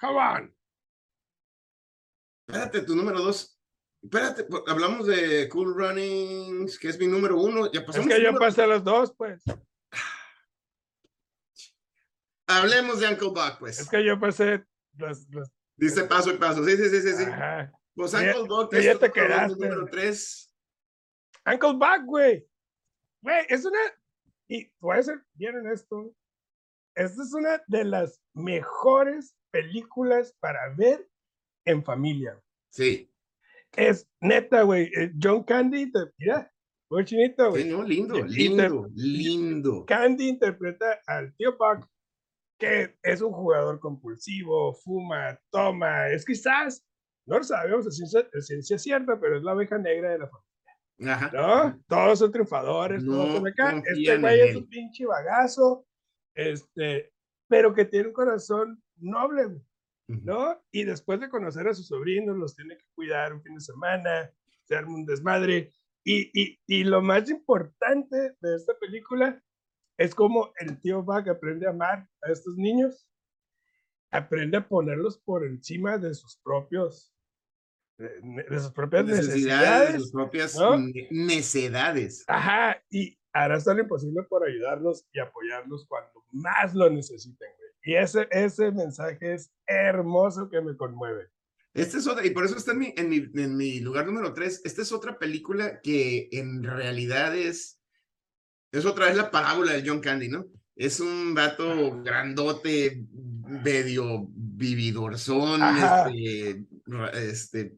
Come 0.00 0.18
on. 0.18 0.54
Espérate, 2.48 2.82
tu 2.82 2.96
número 2.96 3.20
dos. 3.20 3.59
Espérate, 4.02 4.44
pues, 4.44 4.62
hablamos 4.66 5.06
de 5.06 5.48
Cool 5.50 5.74
Runnings, 5.74 6.78
que 6.78 6.88
es 6.88 6.98
mi 6.98 7.06
número 7.06 7.38
uno. 7.38 7.70
Ya 7.70 7.84
pasamos 7.84 8.08
es 8.08 8.16
que 8.16 8.22
yo 8.22 8.34
pasé 8.34 8.66
los 8.66 8.82
dos, 8.82 9.14
pues. 9.14 9.42
Hablemos 12.46 13.00
de 13.00 13.08
Uncle 13.08 13.28
Buck, 13.28 13.58
pues. 13.58 13.78
Es 13.78 13.88
que 13.88 14.04
yo 14.04 14.18
pasé 14.18 14.64
los. 14.96 15.26
Dice 15.76 16.04
paso 16.04 16.30
y 16.30 16.38
paso. 16.38 16.64
Sí, 16.64 16.76
sí, 16.76 16.88
sí, 16.88 17.00
sí. 17.02 17.12
sí. 17.12 17.24
Pues 17.94 18.14
Uncle 18.14 18.44
Buck 18.48 18.72
es 18.74 18.98
te 18.98 19.12
quedaste. 19.12 19.54
número 19.54 19.86
tres. 19.86 20.52
Uncle 21.46 21.74
Buck, 21.74 22.04
güey. 22.06 22.48
Güey, 23.22 23.46
es 23.48 23.64
una. 23.64 23.78
Y 24.48 24.72
voy 24.80 24.98
a 24.98 25.02
ser 25.02 25.24
bien 25.34 25.58
en 25.58 25.70
esto. 25.70 26.12
Esta 26.94 27.22
es 27.22 27.34
una 27.34 27.62
de 27.66 27.84
las 27.84 28.20
mejores 28.32 29.36
películas 29.50 30.34
para 30.40 30.74
ver 30.74 31.08
en 31.64 31.84
familia. 31.84 32.40
Sí 32.70 33.09
es 33.76 34.08
neta, 34.20 34.62
güey. 34.62 34.90
Eh, 34.96 35.12
John 35.20 35.44
Candy, 35.44 35.90
mira, 36.18 36.52
muy 36.90 37.04
chinito, 37.04 37.50
güey. 37.50 37.64
Sí, 37.64 37.68
no, 37.70 37.82
lindo, 37.82 38.24
lindo, 38.24 38.88
lindo. 38.94 39.84
Candy 39.86 40.28
interpreta 40.28 41.00
al 41.06 41.34
tío 41.36 41.56
Buck, 41.56 41.86
que 42.58 42.96
es 43.02 43.22
un 43.22 43.32
jugador 43.32 43.80
compulsivo, 43.80 44.74
fuma, 44.74 45.38
toma, 45.50 46.08
es 46.08 46.24
quizás, 46.24 46.84
no 47.26 47.38
lo 47.38 47.44
sabemos, 47.44 47.86
es 47.86 48.46
ciencia, 48.46 48.78
cierta, 48.78 49.18
pero 49.20 49.38
es 49.38 49.42
la 49.42 49.54
oveja 49.54 49.78
negra 49.78 50.10
de 50.10 50.18
la 50.18 50.28
familia. 50.28 51.14
Ajá. 51.14 51.30
¿No? 51.32 51.82
Todos 51.86 52.18
son 52.18 52.32
triunfadores, 52.32 53.04
todos 53.04 53.32
son 53.34 53.46
acá. 53.46 53.82
Este 53.86 54.18
güey 54.18 54.40
es 54.40 54.56
un 54.56 54.68
pinche 54.68 55.06
bagazo, 55.06 55.86
este, 56.34 57.12
pero 57.48 57.72
que 57.72 57.84
tiene 57.84 58.08
un 58.08 58.14
corazón 58.14 58.82
noble, 58.96 59.46
güey. 59.46 59.69
¿No? 60.22 60.62
Y 60.70 60.84
después 60.84 61.20
de 61.20 61.28
conocer 61.28 61.68
a 61.68 61.74
sus 61.74 61.88
sobrinos, 61.88 62.36
los 62.36 62.56
tiene 62.56 62.76
que 62.76 62.86
cuidar 62.94 63.32
un 63.32 63.42
fin 63.42 63.54
de 63.54 63.60
semana, 63.60 64.30
se 64.64 64.76
arma 64.76 64.94
un 64.94 65.06
desmadre. 65.06 65.72
Y, 66.04 66.30
y, 66.32 66.58
y 66.66 66.84
lo 66.84 67.02
más 67.02 67.28
importante 67.30 68.36
de 68.40 68.56
esta 68.56 68.78
película 68.78 69.42
es 69.98 70.14
como 70.14 70.50
el 70.58 70.80
tío 70.80 71.02
Buck 71.02 71.28
aprende 71.28 71.66
a 71.66 71.70
amar 71.70 72.08
a 72.22 72.32
estos 72.32 72.56
niños, 72.56 73.06
aprende 74.10 74.56
a 74.56 74.66
ponerlos 74.66 75.18
por 75.18 75.44
encima 75.44 75.98
de 75.98 76.14
sus 76.14 76.38
propios 76.38 77.12
de 77.98 78.58
sus 78.58 78.72
propias 78.72 79.04
necesidades, 79.04 79.92
de 79.92 79.98
sus 80.00 80.10
propias 80.10 80.56
necedades. 81.10 82.24
Ajá, 82.26 82.82
y 82.88 83.18
hará 83.32 83.56
hasta 83.56 83.74
lo 83.74 83.82
imposible 83.82 84.22
por 84.22 84.42
ayudarlos 84.46 85.06
y 85.12 85.20
apoyarlos 85.20 85.86
cuando 85.86 86.24
más 86.32 86.74
lo 86.74 86.88
necesiten. 86.88 87.48
Y 87.82 87.94
ese, 87.94 88.28
ese 88.30 88.70
mensaje 88.70 89.34
es 89.34 89.50
hermoso 89.66 90.48
que 90.48 90.60
me 90.60 90.76
conmueve. 90.76 91.28
Esta 91.72 91.98
es 91.98 92.06
otra, 92.06 92.26
y 92.26 92.30
por 92.30 92.44
eso 92.44 92.56
está 92.56 92.72
en 92.72 92.78
mi, 92.78 92.94
en 92.96 93.08
mi, 93.08 93.30
en 93.34 93.56
mi 93.56 93.80
lugar 93.80 94.06
número 94.06 94.34
tres. 94.34 94.60
Esta 94.64 94.82
es 94.82 94.92
otra 94.92 95.18
película 95.18 95.80
que 95.80 96.28
en 96.32 96.64
realidad 96.64 97.36
es, 97.36 97.80
es 98.72 98.84
otra 98.84 99.06
vez 99.06 99.16
la 99.16 99.30
parábola 99.30 99.72
de 99.72 99.88
John 99.88 100.00
Candy, 100.00 100.28
¿no? 100.28 100.46
Es 100.74 100.98
un 100.98 101.34
vato 101.34 102.02
grandote, 102.02 103.04
medio 103.62 104.26
vividorzón, 104.30 105.60
este, 105.76 106.64
este, 107.12 107.76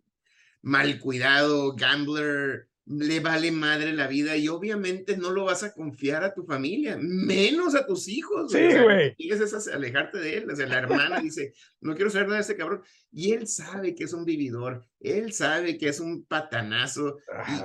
mal 0.63 0.99
cuidado, 0.99 1.75
gambler, 1.75 2.69
le 2.85 3.21
vale 3.21 3.53
madre 3.53 3.93
la 3.93 4.09
vida 4.09 4.37
y 4.37 4.49
obviamente 4.49 5.17
no 5.17 5.31
lo 5.31 5.45
vas 5.45 5.63
a 5.63 5.73
confiar 5.73 6.25
a 6.25 6.35
tu 6.35 6.45
familia, 6.45 6.99
menos 7.01 7.75
a 7.75 7.87
tus 7.87 8.09
hijos. 8.09 8.51
Sí, 8.51 8.59
güey. 8.83 9.15
Y 9.19 9.33
es 9.33 9.69
alejarte 9.69 10.19
de 10.19 10.39
él. 10.39 10.51
O 10.51 10.57
sea, 10.57 10.67
la 10.67 10.79
hermana 10.79 11.21
dice, 11.21 11.55
no 11.81 11.95
quiero 11.95 12.11
saber 12.11 12.27
nada 12.27 12.39
de 12.39 12.43
ese 12.43 12.57
cabrón. 12.57 12.83
Y 13.11 13.33
él 13.33 13.47
sabe 13.47 13.95
que 13.95 14.05
es 14.05 14.13
un 14.13 14.25
vividor, 14.25 14.85
él 15.01 15.33
sabe 15.33 15.79
que 15.79 15.89
es 15.89 16.01
un 16.01 16.25
patanazo 16.25 17.19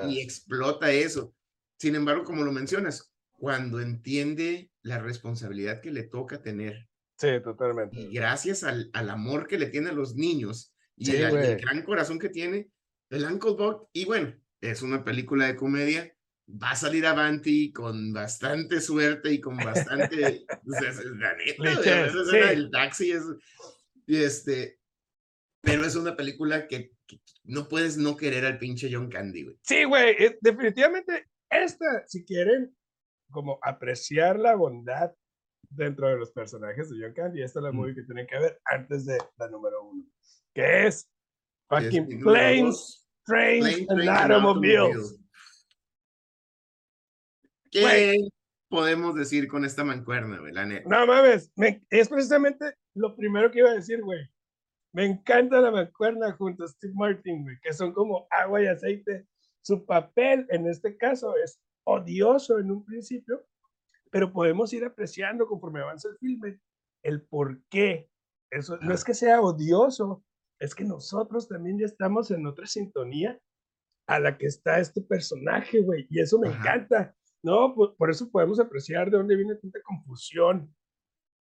y, 0.08 0.20
explota 0.20 0.92
eso. 0.92 1.34
Sin 1.80 1.96
embargo, 1.96 2.24
como 2.24 2.44
lo 2.44 2.52
mencionas, 2.52 3.14
cuando 3.32 3.80
entiende 3.80 4.72
la 4.82 5.00
responsabilidad 5.00 5.82
que 5.82 5.92
le 5.92 6.04
toca 6.04 6.42
tener. 6.42 6.88
Sí, 7.18 7.30
totalmente. 7.44 8.00
Y 8.00 8.14
gracias 8.14 8.64
al, 8.64 8.90
al 8.94 9.10
amor 9.10 9.48
que 9.48 9.58
le 9.58 9.68
tiene 9.68 9.90
a 9.90 9.94
los 9.94 10.16
niños 10.16 10.74
y 10.98 11.16
el, 11.16 11.58
gran 11.58 11.84
corazón 11.84 12.18
que 12.18 12.30
tiene, 12.30 12.70
el 13.10 13.24
Uncle 13.24 13.52
Buck, 13.52 13.90
y 13.94 14.06
bueno, 14.06 14.36
es 14.62 14.82
una 14.82 15.04
película 15.04 15.48
de 15.48 15.56
comedia, 15.56 16.14
va 16.50 16.72
a 16.72 16.76
salir 16.76 17.06
Avanti 17.06 17.72
con 17.72 18.14
bastante 18.14 18.82
suerte 18.82 19.32
y 19.34 19.42
con 19.42 19.58
bastante, 19.58 20.46
la 20.66 21.36
neta, 21.36 22.52
el 22.52 22.72
taxi 22.72 23.12
es, 23.12 23.24
y 24.06 24.18
este, 24.18 24.80
pero 25.62 25.86
es 25.86 25.96
una 25.96 26.16
película 26.16 26.68
que, 26.68 26.92
no 27.44 27.70
puedes 27.70 27.98
no 27.98 28.18
querer 28.18 28.46
al 28.46 28.60
pinche 28.60 28.90
John 28.92 29.10
Candy, 29.10 29.46
güey. 29.46 29.58
Sí, 29.62 29.86
güey, 29.86 30.16
definitivamente 30.42 31.30
esta, 31.50 32.06
si 32.06 32.26
quieren 32.26 32.76
como 33.32 33.58
apreciar 33.62 34.38
la 34.38 34.56
bondad 34.56 35.12
dentro 35.70 36.08
de 36.08 36.18
los 36.18 36.32
personajes 36.32 36.90
de 36.90 36.98
John 37.02 37.14
Candy. 37.14 37.42
Esta 37.42 37.60
es 37.60 37.64
la 37.64 37.72
movie 37.72 37.96
que 37.96 38.04
tienen 38.04 38.28
que 38.28 38.38
ver 38.38 38.60
antes 38.66 39.06
de 39.06 39.18
la 39.38 39.48
número 39.50 39.84
uno, 39.84 40.04
que 40.54 40.88
es 40.88 41.10
fucking 41.70 42.20
Planes, 42.20 43.07
Trains, 43.28 43.86
and 43.90 44.10
Automobiles. 44.10 45.20
¿Qué 47.70 48.18
podemos 48.70 49.16
decir 49.16 49.48
con 49.48 49.66
esta 49.66 49.84
mancuerna, 49.84 50.40
güey? 50.40 50.54
No 50.86 51.06
mames, 51.06 51.52
es 51.90 52.10
precisamente 52.10 52.76
lo 52.96 53.16
primero 53.16 53.52
que 53.52 53.60
iba 53.60 53.70
a 53.70 53.76
decir, 53.76 54.02
güey. 54.02 54.20
Me 54.94 55.06
encanta 55.06 55.60
la 55.60 55.70
mancuerna 55.70 56.32
junto 56.32 56.64
a 56.64 56.68
Steve 56.68 56.94
Martin, 56.96 57.44
güey, 57.44 57.58
que 57.62 57.74
son 57.74 57.94
como 57.94 58.28
agua 58.32 58.64
y 58.64 58.68
aceite. 58.68 59.28
Su 59.62 59.86
papel 59.86 60.48
en 60.50 60.66
este 60.68 60.98
caso 60.98 61.36
es 61.36 61.60
odioso 61.84 62.60
en 62.60 62.72
un 62.72 62.86
principio, 62.86 63.46
pero 64.10 64.32
podemos 64.32 64.72
ir 64.74 64.86
apreciando 64.86 65.46
conforme 65.46 65.82
avanza 65.82 66.08
el 66.10 66.18
filme 66.18 66.60
el 67.04 67.22
por 67.22 67.62
qué. 67.70 68.10
Eso 68.50 68.78
no 68.78 68.94
es 68.94 69.04
que 69.04 69.14
sea 69.14 69.42
odioso, 69.42 70.24
es 70.60 70.76
que 70.76 70.84
nosotros 70.84 71.48
también 71.48 71.80
ya 71.80 71.86
estamos 71.86 72.32
en 72.32 72.46
otra 72.48 72.66
sintonía 72.66 73.40
a 74.08 74.20
la 74.20 74.38
que 74.38 74.48
está 74.48 74.80
este 74.80 75.02
personaje, 75.02 75.82
güey, 75.82 76.08
y 76.10 76.20
eso 76.20 76.40
me 76.40 76.48
encanta. 76.48 77.14
No, 77.44 77.76
por, 77.76 78.10
eso 78.10 78.30
podemos 78.32 78.60
apreciar 78.60 79.12
de 79.12 79.18
dónde 79.18 79.36
viene 79.36 79.56
tanta 79.56 79.80
confusión 79.82 80.74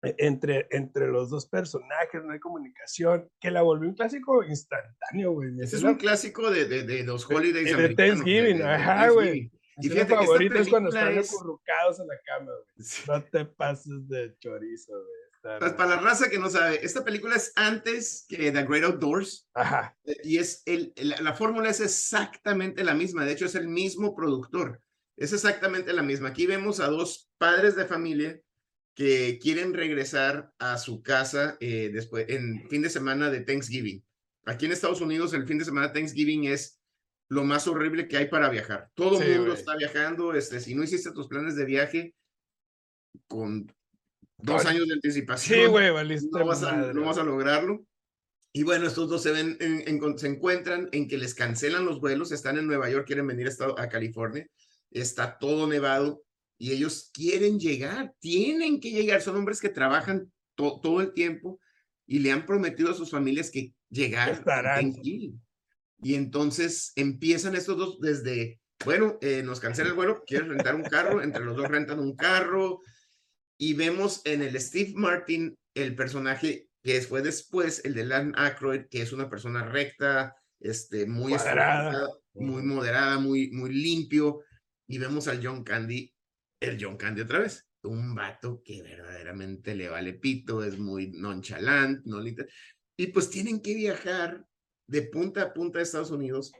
e, 0.02 0.14
entre, 0.18 0.66
entre 0.70 1.08
los 1.08 1.30
dos 1.30 1.46
personajes, 1.46 2.24
no 2.24 2.32
hay 2.32 2.38
comunicación, 2.38 3.28
que 3.40 3.50
la 3.50 3.62
volvió 3.62 3.88
un 3.88 3.94
clásico 3.94 4.42
instantáneo, 4.44 5.32
güey. 5.32 5.60
Ese 5.60 5.76
es 5.76 5.82
un 5.82 5.96
clásico 5.96 6.50
de, 6.50 6.66
de, 6.66 6.84
de 6.84 7.04
los 7.04 7.28
holidays 7.28 7.76
de, 7.76 7.88
de 7.88 7.94
Thanksgiving, 7.94 8.62
ajá, 8.62 9.10
güey. 9.10 9.52
Y 9.78 9.88
fíjate 9.88 10.14
favorito 10.14 10.58
es 10.58 10.68
cuando 10.68 10.88
están 10.88 11.18
acurrucados 11.18 11.98
en 12.00 12.06
la 12.06 12.20
cama, 12.24 12.52
güey. 12.52 12.88
No 13.08 13.24
te 13.24 13.44
pases 13.44 14.08
de 14.08 14.36
chorizo, 14.38 14.92
güey. 14.92 15.23
Pues 15.58 15.74
para 15.74 15.96
la 15.96 16.00
raza 16.00 16.30
que 16.30 16.38
no 16.38 16.48
sabe, 16.48 16.80
esta 16.82 17.04
película 17.04 17.36
es 17.36 17.52
antes 17.54 18.24
que 18.26 18.50
The 18.50 18.64
Great 18.64 18.84
Outdoors. 18.84 19.46
Ajá. 19.52 19.94
Y 20.22 20.38
es 20.38 20.62
el, 20.64 20.94
la 20.96 21.34
fórmula 21.34 21.68
es 21.68 21.80
exactamente 21.80 22.82
la 22.82 22.94
misma. 22.94 23.26
De 23.26 23.32
hecho, 23.32 23.44
es 23.44 23.54
el 23.54 23.68
mismo 23.68 24.14
productor. 24.14 24.80
Es 25.18 25.34
exactamente 25.34 25.92
la 25.92 26.02
misma. 26.02 26.30
Aquí 26.30 26.46
vemos 26.46 26.80
a 26.80 26.86
dos 26.86 27.30
padres 27.36 27.76
de 27.76 27.84
familia 27.84 28.40
que 28.94 29.38
quieren 29.38 29.74
regresar 29.74 30.50
a 30.58 30.78
su 30.78 31.02
casa 31.02 31.58
eh, 31.60 31.90
después 31.92 32.26
en 32.28 32.66
fin 32.70 32.80
de 32.80 32.88
semana 32.88 33.28
de 33.28 33.40
Thanksgiving. 33.40 34.02
Aquí 34.46 34.64
en 34.64 34.72
Estados 34.72 35.02
Unidos 35.02 35.34
el 35.34 35.46
fin 35.46 35.58
de 35.58 35.66
semana 35.66 35.88
de 35.88 35.94
Thanksgiving 35.94 36.44
es 36.44 36.80
lo 37.28 37.44
más 37.44 37.68
horrible 37.68 38.08
que 38.08 38.16
hay 38.16 38.28
para 38.28 38.48
viajar. 38.48 38.90
Todo 38.94 39.20
el 39.20 39.38
mundo 39.38 39.52
está 39.52 39.76
viajando. 39.76 40.32
Este, 40.32 40.58
si 40.60 40.74
no 40.74 40.84
hiciste 40.84 41.12
tus 41.12 41.28
planes 41.28 41.54
de 41.54 41.64
viaje 41.66 42.14
con 43.26 43.70
dos 44.38 44.66
años 44.66 44.88
de 44.88 44.94
anticipación, 44.94 45.60
sí, 45.60 45.66
güey, 45.66 45.90
no, 46.30 46.46
vas 46.46 46.62
a, 46.62 46.92
no 46.92 47.02
vas 47.06 47.18
a 47.18 47.24
lograrlo. 47.24 47.86
Y 48.52 48.62
bueno, 48.62 48.86
estos 48.86 49.08
dos 49.08 49.22
se, 49.22 49.32
ven 49.32 49.58
se 50.16 50.26
encuentran 50.28 50.88
en 50.92 51.08
que 51.08 51.18
les 51.18 51.34
cancelan 51.34 51.84
los 51.84 52.00
vuelos, 52.00 52.30
están 52.30 52.56
en 52.56 52.66
Nueva 52.66 52.88
York, 52.88 53.06
quieren 53.06 53.26
venir 53.26 53.48
a, 53.48 53.82
a 53.82 53.88
California 53.88 54.48
está 54.94 55.38
todo 55.38 55.66
nevado 55.66 56.22
y 56.56 56.72
ellos 56.72 57.10
quieren 57.12 57.58
llegar, 57.58 58.14
tienen 58.20 58.80
que 58.80 58.92
llegar, 58.92 59.20
son 59.20 59.36
hombres 59.36 59.60
que 59.60 59.68
trabajan 59.68 60.32
todo 60.54 61.00
el 61.00 61.12
tiempo 61.12 61.60
y 62.06 62.20
le 62.20 62.30
han 62.30 62.46
prometido 62.46 62.90
a 62.90 62.94
sus 62.94 63.10
familias 63.10 63.50
que 63.50 63.74
llegar 63.90 64.42
aquí. 64.68 65.34
Y 66.00 66.14
entonces 66.14 66.92
empiezan 66.96 67.56
estos 67.56 67.76
dos 67.76 68.00
desde, 68.00 68.60
bueno, 68.84 69.18
eh, 69.20 69.42
nos 69.42 69.58
cancela 69.58 69.88
el 69.88 69.96
vuelo, 69.96 70.22
quieres 70.26 70.48
rentar 70.48 70.76
un 70.76 70.84
carro, 70.84 71.22
entre 71.22 71.44
los 71.44 71.56
dos 71.56 71.68
rentan 71.68 71.98
un 71.98 72.14
carro 72.14 72.80
y 73.58 73.74
vemos 73.74 74.22
en 74.24 74.42
el 74.42 74.60
Steve 74.60 74.92
Martin 74.94 75.56
el 75.74 75.94
personaje 75.94 76.68
que 76.82 77.00
fue 77.00 77.22
después 77.22 77.84
el 77.84 77.94
de 77.94 78.04
Lan 78.04 78.34
Aykroyd, 78.36 78.86
que 78.90 79.02
es 79.02 79.12
una 79.12 79.30
persona 79.30 79.64
recta, 79.64 80.36
este, 80.60 81.06
muy 81.06 81.32
moderada, 81.32 82.08
muy 82.34 82.62
moderada, 82.62 83.18
muy, 83.18 83.50
muy 83.50 83.72
limpio, 83.72 84.42
y 84.86 84.98
vemos 84.98 85.26
al 85.28 85.44
John 85.44 85.64
Candy, 85.64 86.12
el 86.60 86.78
John 86.82 86.96
Candy 86.96 87.22
otra 87.22 87.40
vez, 87.40 87.66
un 87.82 88.14
vato 88.14 88.62
que 88.64 88.82
verdaderamente 88.82 89.74
le 89.74 89.88
vale 89.88 90.14
pito, 90.14 90.62
es 90.62 90.78
muy 90.78 91.10
nonchalant, 91.12 92.04
no 92.04 92.22
y 92.96 93.06
pues 93.08 93.30
tienen 93.30 93.60
que 93.60 93.74
viajar 93.74 94.44
de 94.86 95.02
punta 95.02 95.42
a 95.42 95.52
punta 95.54 95.78
de 95.78 95.84
Estados 95.84 96.10
Unidos 96.10 96.52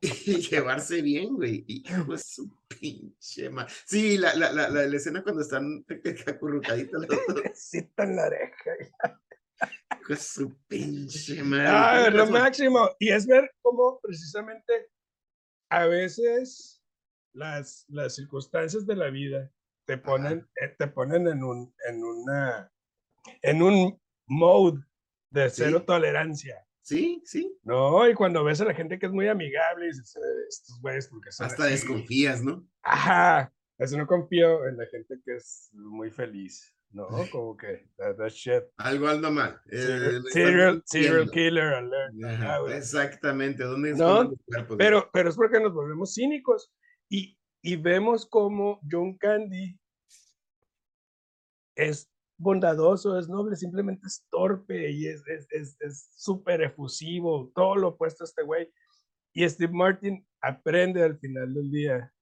y 0.00 0.40
llevarse 0.40 1.02
bien, 1.02 1.36
güey. 1.36 1.64
Y 1.66 1.84
pues 2.06 2.24
su 2.34 2.50
pinche 2.68 3.50
madre. 3.50 3.72
Sí, 3.84 4.16
la, 4.16 4.34
la, 4.34 4.52
la, 4.52 4.68
la, 4.68 4.84
escena 4.84 5.22
cuando 5.22 5.42
están 5.42 5.84
acurrucaditos 6.26 7.06
Sí, 7.54 7.82
tan 7.94 8.16
la 8.16 8.26
oreja. 8.26 9.20
Pues 10.06 10.22
su 10.22 10.56
pinche 10.66 11.42
madre. 11.42 11.66
Ah, 11.68 12.10
lo 12.10 12.26
máximo. 12.26 12.90
Y 12.98 13.10
es 13.10 13.26
ver 13.26 13.50
cómo 13.60 14.00
precisamente 14.02 14.90
a 15.70 15.86
veces 15.86 16.82
las, 17.32 17.84
las 17.88 18.14
circunstancias 18.14 18.86
de 18.86 18.96
la 18.96 19.10
vida 19.10 19.52
te 19.84 19.98
ponen, 19.98 20.48
eh, 20.60 20.74
te 20.78 20.86
ponen 20.86 21.28
en 21.28 21.42
un, 21.44 21.74
en 21.88 22.04
una, 22.04 22.72
en 23.42 23.62
un 23.62 24.00
mode 24.26 24.82
de 25.30 25.50
cero 25.50 25.84
tolerancia. 25.84 26.66
Sí, 26.90 27.22
sí. 27.24 27.56
No, 27.62 28.08
y 28.08 28.14
cuando 28.14 28.42
ves 28.42 28.60
a 28.60 28.64
la 28.64 28.74
gente 28.74 28.98
que 28.98 29.06
es 29.06 29.12
muy 29.12 29.28
amigable, 29.28 29.86
dices, 29.86 30.16
eh, 30.16 30.44
estos 30.48 30.80
güeyes, 30.80 31.06
porque 31.06 31.30
son 31.30 31.46
Hasta 31.46 31.66
desconfías, 31.66 32.42
¿no? 32.42 32.66
Ajá, 32.82 33.52
eso 33.78 33.96
no 33.96 34.08
confío 34.08 34.66
en 34.66 34.76
la 34.76 34.86
gente 34.86 35.20
que 35.24 35.36
es 35.36 35.70
muy 35.72 36.10
feliz, 36.10 36.74
¿no? 36.90 37.06
Como 37.30 37.56
que, 37.56 37.86
that, 37.96 38.16
shit. 38.30 38.64
Algo 38.78 39.06
anda 39.06 39.30
mal. 39.30 39.60
Eh, 39.70 40.18
serial, 40.32 40.82
serial, 40.84 41.30
killer 41.30 41.74
alert. 41.74 42.72
exactamente, 42.72 43.62
¿dónde 43.62 43.94
no, 43.94 44.32
pero, 44.76 45.08
pero 45.12 45.28
es 45.28 45.36
porque 45.36 45.60
nos 45.60 45.72
volvemos 45.72 46.12
cínicos. 46.12 46.74
Y, 47.08 47.38
y 47.62 47.76
vemos 47.76 48.26
cómo 48.28 48.80
John 48.90 49.16
Candy 49.16 49.78
es 51.76 52.09
bondadoso, 52.40 53.18
es 53.18 53.28
noble, 53.28 53.54
simplemente 53.54 54.06
es 54.06 54.24
torpe 54.30 54.90
y 54.90 55.06
es 55.06 55.22
súper 56.16 56.62
es, 56.62 56.70
es, 56.70 56.72
efusivo, 56.72 57.52
todo 57.54 57.76
lo 57.76 57.88
opuesto 57.88 58.24
a 58.24 58.26
este 58.26 58.42
güey. 58.42 58.68
Y 59.32 59.48
Steve 59.48 59.72
Martin 59.72 60.26
aprende 60.40 61.02
al 61.02 61.18
final 61.18 61.54
del 61.54 61.70
día 61.70 62.12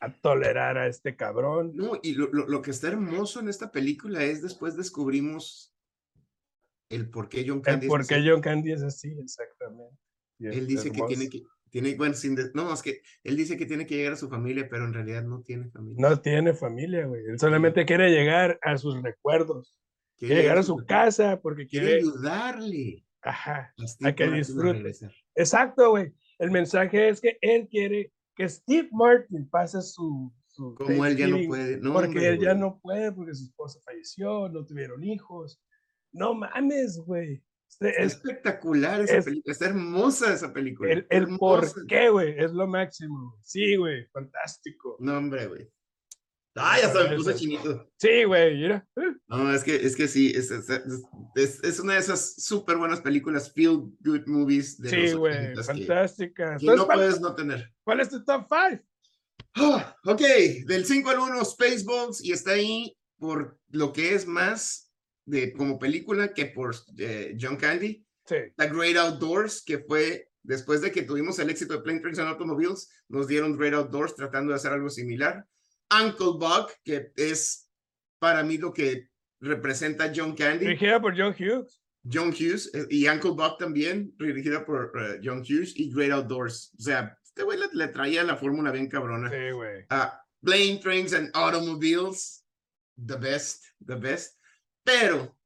a 0.00 0.12
tolerar 0.20 0.78
a 0.78 0.86
este 0.86 1.16
cabrón. 1.16 1.72
No, 1.74 1.98
y 2.02 2.14
lo, 2.14 2.28
lo, 2.30 2.62
que 2.62 2.70
está 2.70 2.88
hermoso 2.88 3.40
en 3.40 3.48
esta 3.48 3.72
película 3.72 4.22
es 4.22 4.42
después 4.42 4.76
descubrimos 4.76 5.74
el 6.90 7.10
por 7.10 7.28
qué 7.28 7.44
John 7.46 7.60
Candy 7.60 7.86
el 7.86 7.88
por 7.88 8.06
qué 8.06 8.22
John 8.26 8.40
Candy 8.40 8.72
es 8.72 8.82
así, 8.82 9.16
exactamente. 9.18 9.96
Él 10.38 10.66
dice 10.66 10.90
que 10.90 11.02
tiene 11.02 11.28
que, 11.28 11.44
tiene, 11.70 11.94
bueno, 11.94 12.14
sin 12.14 12.36
no, 12.54 12.72
es 12.72 12.82
que 12.82 13.02
él 13.22 13.36
dice 13.36 13.56
que 13.56 13.66
tiene 13.66 13.86
que 13.86 13.96
llegar 13.96 14.14
a 14.14 14.16
su 14.16 14.28
familia, 14.28 14.68
pero 14.68 14.84
en 14.84 14.92
realidad 14.92 15.22
no 15.22 15.42
tiene 15.42 15.70
familia. 15.70 16.08
No 16.08 16.20
tiene 16.20 16.52
familia, 16.52 17.06
güey. 17.06 17.22
Él 17.26 17.38
solamente 17.38 17.86
quiere 17.86 18.10
llegar 18.10 18.58
a 18.62 18.76
sus 18.76 19.00
recuerdos. 19.02 19.76
Quiere, 20.16 20.42
llegar 20.42 20.58
a 20.58 20.62
su 20.62 20.76
casa 20.84 21.40
porque 21.40 21.66
quiere, 21.66 21.96
ayudarle. 21.96 23.06
Ajá. 23.22 23.72
A, 24.02 24.12
que 24.12 24.30
disfrute. 24.30 24.92
Exacto, 25.34 25.90
güey. 25.90 26.12
El 26.38 26.50
mensaje 26.50 27.08
es 27.08 27.20
que 27.20 27.38
él 27.40 27.68
quiere 27.68 28.12
que 28.34 28.48
Steve 28.48 28.88
Martin 28.92 29.48
pase 29.48 29.80
su. 29.80 30.32
su 30.48 30.74
Como 30.74 31.06
él 31.06 31.16
ya 31.16 31.28
no 31.28 31.38
puede. 31.46 31.78
No, 31.78 31.92
porque 31.94 32.28
él 32.28 32.38
ya 32.40 32.54
no 32.54 32.78
puede, 32.80 33.12
porque 33.12 33.34
su 33.34 33.44
esposa 33.44 33.78
falleció, 33.84 34.48
no 34.48 34.64
tuvieron 34.66 35.02
hijos. 35.04 35.62
No 36.12 36.34
mames, 36.34 36.98
güey. 36.98 37.42
Es, 37.80 38.14
espectacular 38.14 39.00
esa 39.00 39.22
película, 39.22 39.52
está 39.52 39.66
hermosa 39.66 40.34
esa 40.34 40.52
película. 40.52 40.92
El, 40.92 41.06
el 41.08 41.38
por 41.38 41.66
qué, 41.86 42.10
güey, 42.10 42.38
es 42.38 42.52
lo 42.52 42.66
máximo. 42.66 43.38
Sí, 43.42 43.76
güey, 43.76 44.06
fantástico. 44.08 44.96
No, 45.00 45.16
hombre, 45.16 45.46
güey. 45.46 45.70
Ah, 46.56 46.78
ya 46.80 46.92
se 46.92 47.08
me 47.08 47.16
puso 47.16 47.32
chinito. 47.32 47.90
Sí, 47.96 48.24
güey, 48.24 48.56
mira. 48.56 48.86
No, 49.28 49.54
es 49.54 49.62
que, 49.62 49.76
es 49.76 49.96
que 49.96 50.08
sí, 50.08 50.32
es, 50.34 50.50
es, 50.50 51.64
es 51.64 51.80
una 51.80 51.94
de 51.94 52.00
esas 52.00 52.34
súper 52.42 52.76
buenas 52.76 53.00
películas, 53.00 53.52
feel 53.52 53.82
good 54.00 54.26
movies. 54.26 54.78
De 54.78 54.90
sí, 54.90 55.12
güey, 55.14 55.54
fantástica. 55.54 56.56
Que, 56.58 56.66
no 56.66 56.86
puedes 56.86 57.20
no 57.20 57.34
tener. 57.34 57.72
¿Cuál 57.84 58.00
es 58.00 58.10
tu 58.10 58.24
top 58.24 58.46
5? 58.48 58.82
Ah, 59.54 59.96
ok, 60.04 60.20
del 60.66 60.84
5 60.84 61.10
al 61.10 61.18
1, 61.20 61.44
Spaceballs, 61.44 62.22
y 62.22 62.32
está 62.32 62.52
ahí 62.52 62.96
por 63.18 63.58
lo 63.68 63.92
que 63.92 64.14
es 64.14 64.26
más 64.26 64.89
de, 65.30 65.52
como 65.52 65.78
película 65.78 66.34
que 66.34 66.46
por 66.46 66.74
eh, 66.98 67.36
John 67.40 67.56
Candy. 67.56 68.04
The 68.26 68.68
Great 68.68 68.96
Outdoors, 68.96 69.62
que 69.62 69.78
fue 69.78 70.28
después 70.42 70.80
de 70.80 70.92
que 70.92 71.02
tuvimos 71.02 71.38
el 71.40 71.50
éxito 71.50 71.74
de 71.74 71.80
Plane, 71.80 71.98
Trains 71.98 72.20
and 72.20 72.28
Automobiles, 72.28 72.88
nos 73.08 73.26
dieron 73.26 73.56
Great 73.56 73.74
Outdoors 73.74 74.14
tratando 74.14 74.50
de 74.52 74.56
hacer 74.56 74.72
algo 74.72 74.88
similar. 74.88 75.44
Uncle 75.90 76.38
Buck, 76.38 76.70
que 76.84 77.12
es 77.16 77.68
para 78.20 78.44
mí 78.44 78.56
lo 78.56 78.72
que 78.72 79.08
representa 79.40 80.12
John 80.14 80.36
Candy. 80.36 80.66
Dirigida 80.66 81.00
por 81.00 81.18
John 81.18 81.34
Hughes. 81.36 81.80
John 82.10 82.28
Hughes 82.28 82.70
eh, 82.72 82.86
y 82.88 83.08
Uncle 83.08 83.32
Buck 83.32 83.58
también, 83.58 84.14
dirigida 84.16 84.64
por 84.64 84.92
eh, 84.96 85.20
John 85.22 85.40
Hughes 85.40 85.76
y 85.76 85.92
Great 85.92 86.12
Outdoors. 86.12 86.72
O 86.78 86.82
sea, 86.82 87.18
este 87.24 87.42
güey 87.42 87.58
le, 87.72 87.88
traía 87.88 88.22
la 88.22 88.36
fórmula 88.36 88.70
bien 88.70 88.88
cabrona. 88.88 89.28
Sí, 89.28 89.50
güey. 89.52 89.82
Uh, 89.90 90.08
Plane, 90.40 90.78
Trains 90.80 91.12
and 91.14 91.30
Automobiles 91.34 92.40
the 93.04 93.16
best, 93.16 93.64
the 93.84 93.96
best. 93.96 94.36
Pero 94.84 95.36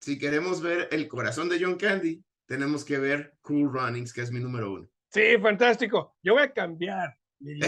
si 0.00 0.18
queremos 0.18 0.62
ver 0.62 0.88
el 0.90 1.08
corazón 1.08 1.48
de 1.48 1.58
John 1.62 1.76
Candy, 1.76 2.22
tenemos 2.46 2.84
que 2.84 2.98
ver 2.98 3.36
Cool 3.42 3.72
Runnings, 3.72 4.12
que 4.12 4.22
es 4.22 4.30
mi 4.30 4.40
número 4.40 4.72
uno. 4.72 4.88
Sí, 5.10 5.38
fantástico. 5.40 6.16
Yo 6.22 6.34
voy 6.34 6.42
a 6.42 6.52
cambiar 6.52 7.16
mi. 7.40 7.58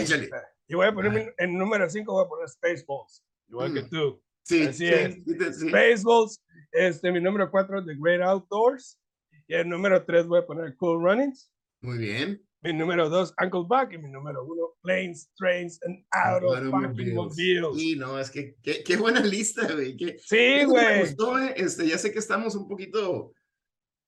Yo 0.69 0.77
voy 0.77 0.87
a 0.87 0.93
poner 0.93 1.33
en 1.37 1.57
número 1.57 1.89
5 1.89 2.11
voy 2.11 2.25
a 2.25 2.27
poner 2.27 2.49
Spaceballs, 2.49 3.23
igual 3.47 3.73
que 3.73 3.81
mm. 3.83 3.89
tú. 3.89 4.21
Sí, 4.43 4.63
Así 4.63 4.87
sí, 4.87 4.93
es. 4.93 5.15
Sí, 5.25 5.69
Spaceballs, 5.69 6.43
este, 6.71 7.11
mi 7.11 7.21
número 7.21 7.49
4 7.49 7.85
The 7.85 7.95
Great 7.97 8.21
Outdoors. 8.21 8.99
Y 9.47 9.55
el 9.55 9.69
número 9.69 10.03
3 10.03 10.27
voy 10.27 10.39
a 10.39 10.45
poner 10.45 10.75
Cool 10.75 11.01
Runnings. 11.01 11.49
Muy 11.81 11.97
bien. 11.97 12.46
Mi 12.63 12.73
número 12.73 13.09
2, 13.09 13.35
Uncle 13.43 13.65
Buck. 13.67 13.93
Y 13.93 13.97
mi 13.97 14.09
número 14.09 14.43
1, 14.43 14.77
Planes, 14.81 15.31
Trains 15.37 15.79
and 15.83 16.03
Automobiles. 16.11 17.35
Sí, 17.35 17.95
no, 17.95 18.19
es 18.19 18.31
que 18.31 18.55
qué, 18.61 18.97
buena 18.97 19.19
lista, 19.21 19.71
güey. 19.71 19.97
sí, 20.19 20.63
güey. 20.65 21.03
Este, 21.55 21.87
ya 21.87 21.97
sé 21.97 22.11
que 22.11 22.19
estamos 22.19 22.55
un 22.55 22.67
poquito 22.67 23.33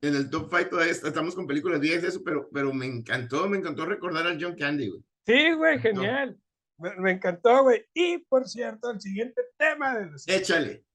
en 0.01 0.15
el 0.15 0.29
top 0.29 0.49
5 0.49 0.69
todavía 0.69 0.93
estamos 0.93 1.35
con 1.35 1.45
películas 1.45 1.79
viejas 1.79 2.05
eso, 2.05 2.23
pero, 2.23 2.49
pero 2.53 2.73
me 2.73 2.85
encantó, 2.85 3.49
me 3.49 3.57
encantó 3.57 3.85
recordar 3.85 4.25
al 4.25 4.41
John 4.41 4.55
Candy, 4.55 4.89
güey. 4.89 5.03
Sí, 5.25 5.51
güey, 5.53 5.79
genial. 5.79 6.39
Me, 6.77 7.11
encantó, 7.11 7.63
güey. 7.63 7.85
Y 7.93 8.19
por 8.19 8.47
cierto, 8.47 8.91
el 8.91 9.01
siguiente 9.01 9.41
tema 9.57 9.97
de 9.97 10.05
los... 10.05 10.27
Échale. 10.27 10.85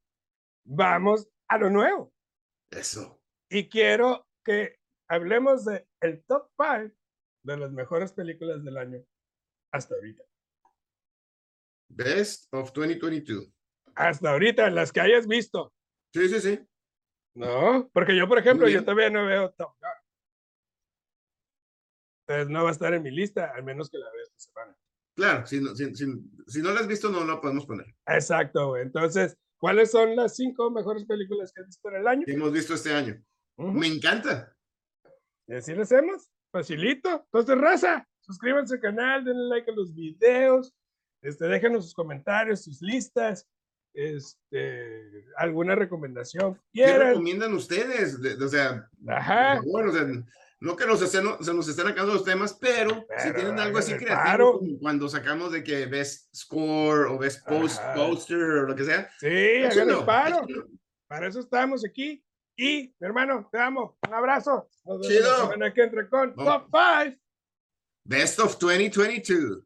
Vamos 0.64 1.28
a 1.48 1.58
lo 1.58 1.68
nuevo. 1.68 2.12
Eso. 2.70 3.20
Y 3.50 3.68
quiero 3.68 4.26
que 4.42 4.78
hablemos 5.08 5.66
de 5.66 5.86
el 6.00 6.24
top 6.24 6.48
5 6.58 6.94
de 7.44 7.56
las 7.58 7.72
mejores 7.72 8.12
películas 8.12 8.64
del 8.64 8.76
año 8.76 9.04
hasta 9.72 9.94
ahorita. 9.94 10.24
Best 11.88 12.52
of 12.52 12.72
2022. 12.72 13.52
Hasta 13.94 14.30
ahorita, 14.30 14.70
las 14.70 14.90
que 14.90 15.00
hayas 15.00 15.26
visto. 15.26 15.72
Sí, 16.12 16.28
sí, 16.28 16.40
sí. 16.40 16.60
No, 17.34 17.90
porque 17.92 18.16
yo, 18.16 18.26
por 18.28 18.38
ejemplo, 18.38 18.68
yo 18.68 18.82
todavía 18.82 19.10
no 19.10 19.26
veo 19.26 19.52
Top 19.52 19.76
Gun. 19.80 19.90
Entonces 22.26 22.48
no 22.50 22.62
va 22.62 22.70
a 22.70 22.72
estar 22.72 22.94
en 22.94 23.02
mi 23.02 23.10
lista, 23.10 23.52
al 23.54 23.64
menos 23.64 23.90
que 23.90 23.98
la 23.98 24.10
vea 24.10 24.22
esta 24.22 24.38
semana. 24.38 24.76
Claro, 25.16 25.46
si 25.46 25.60
no, 25.60 25.74
si, 25.76 25.94
si, 25.94 26.62
no 26.62 26.72
la 26.72 26.80
has 26.80 26.88
visto, 26.88 27.10
no 27.10 27.24
la 27.24 27.40
podemos 27.40 27.66
poner. 27.66 27.86
Exacto, 28.06 28.68
güey. 28.68 28.82
Entonces, 28.82 29.36
¿cuáles 29.58 29.90
son 29.90 30.16
las 30.16 30.34
cinco 30.34 30.70
mejores 30.70 31.04
películas 31.04 31.52
que 31.52 31.60
has 31.60 31.66
visto 31.66 31.88
en 31.90 31.96
el 31.96 32.08
año? 32.08 32.22
Que 32.24 32.32
hemos 32.32 32.52
visto 32.52 32.74
este 32.74 32.92
año. 32.92 33.22
Me 33.56 33.86
encanta. 33.86 34.56
Y 35.46 35.54
así 35.54 35.74
lo 35.74 35.82
hacemos. 35.82 36.33
Facilito. 36.54 37.26
Entonces, 37.32 37.58
raza, 37.58 38.08
suscríbanse 38.20 38.74
al 38.74 38.80
canal, 38.80 39.24
denle 39.24 39.48
like 39.48 39.68
a 39.68 39.74
los 39.74 39.92
videos, 39.92 40.72
este, 41.20 41.48
déjenos 41.48 41.86
sus 41.86 41.94
comentarios, 41.94 42.62
sus 42.62 42.80
listas, 42.80 43.48
este, 43.92 45.24
alguna 45.36 45.74
recomendación. 45.74 46.56
¿Qué 46.72 46.96
recomiendan 46.96 47.54
ustedes? 47.54 48.20
o 48.40 48.48
sea, 48.48 48.88
bueno, 49.64 49.90
o 49.90 49.92
sea, 49.92 50.06
no 50.60 50.76
que 50.76 50.86
nos 50.86 51.02
estén, 51.02 51.24
se 51.40 51.52
nos 51.52 51.68
estén 51.68 51.88
acabando 51.88 52.14
los 52.14 52.24
temas, 52.24 52.54
pero, 52.54 53.04
si 53.18 53.32
tienen 53.32 53.58
algo 53.58 53.78
así 53.78 53.94
creativo, 53.96 54.60
como 54.60 54.78
cuando 54.78 55.08
sacamos 55.08 55.50
de 55.50 55.64
que 55.64 55.86
ves 55.86 56.28
score 56.32 57.08
o 57.08 57.18
ves 57.18 57.42
post, 57.48 57.82
poster 57.96 58.38
o 58.38 58.66
lo 58.68 58.76
que 58.76 58.84
sea. 58.84 59.10
Sí, 59.18 59.64
hagan 59.64 59.90
el 59.90 60.04
paro. 60.04 60.46
Para 61.08 61.26
eso 61.26 61.40
estamos 61.40 61.84
aquí. 61.84 62.23
Y, 62.56 62.94
mi 62.98 63.06
hermano, 63.06 63.48
te 63.50 63.58
amo. 63.58 63.98
Un 64.06 64.14
abrazo. 64.14 64.68
Nos 64.84 65.06
Chido. 65.06 65.50
que 65.74 65.82
entre 65.82 66.08
con 66.08 66.34
Top 66.34 66.68
5. 66.70 67.16
Best 68.04 68.38
of 68.38 68.58
2022. 68.58 69.64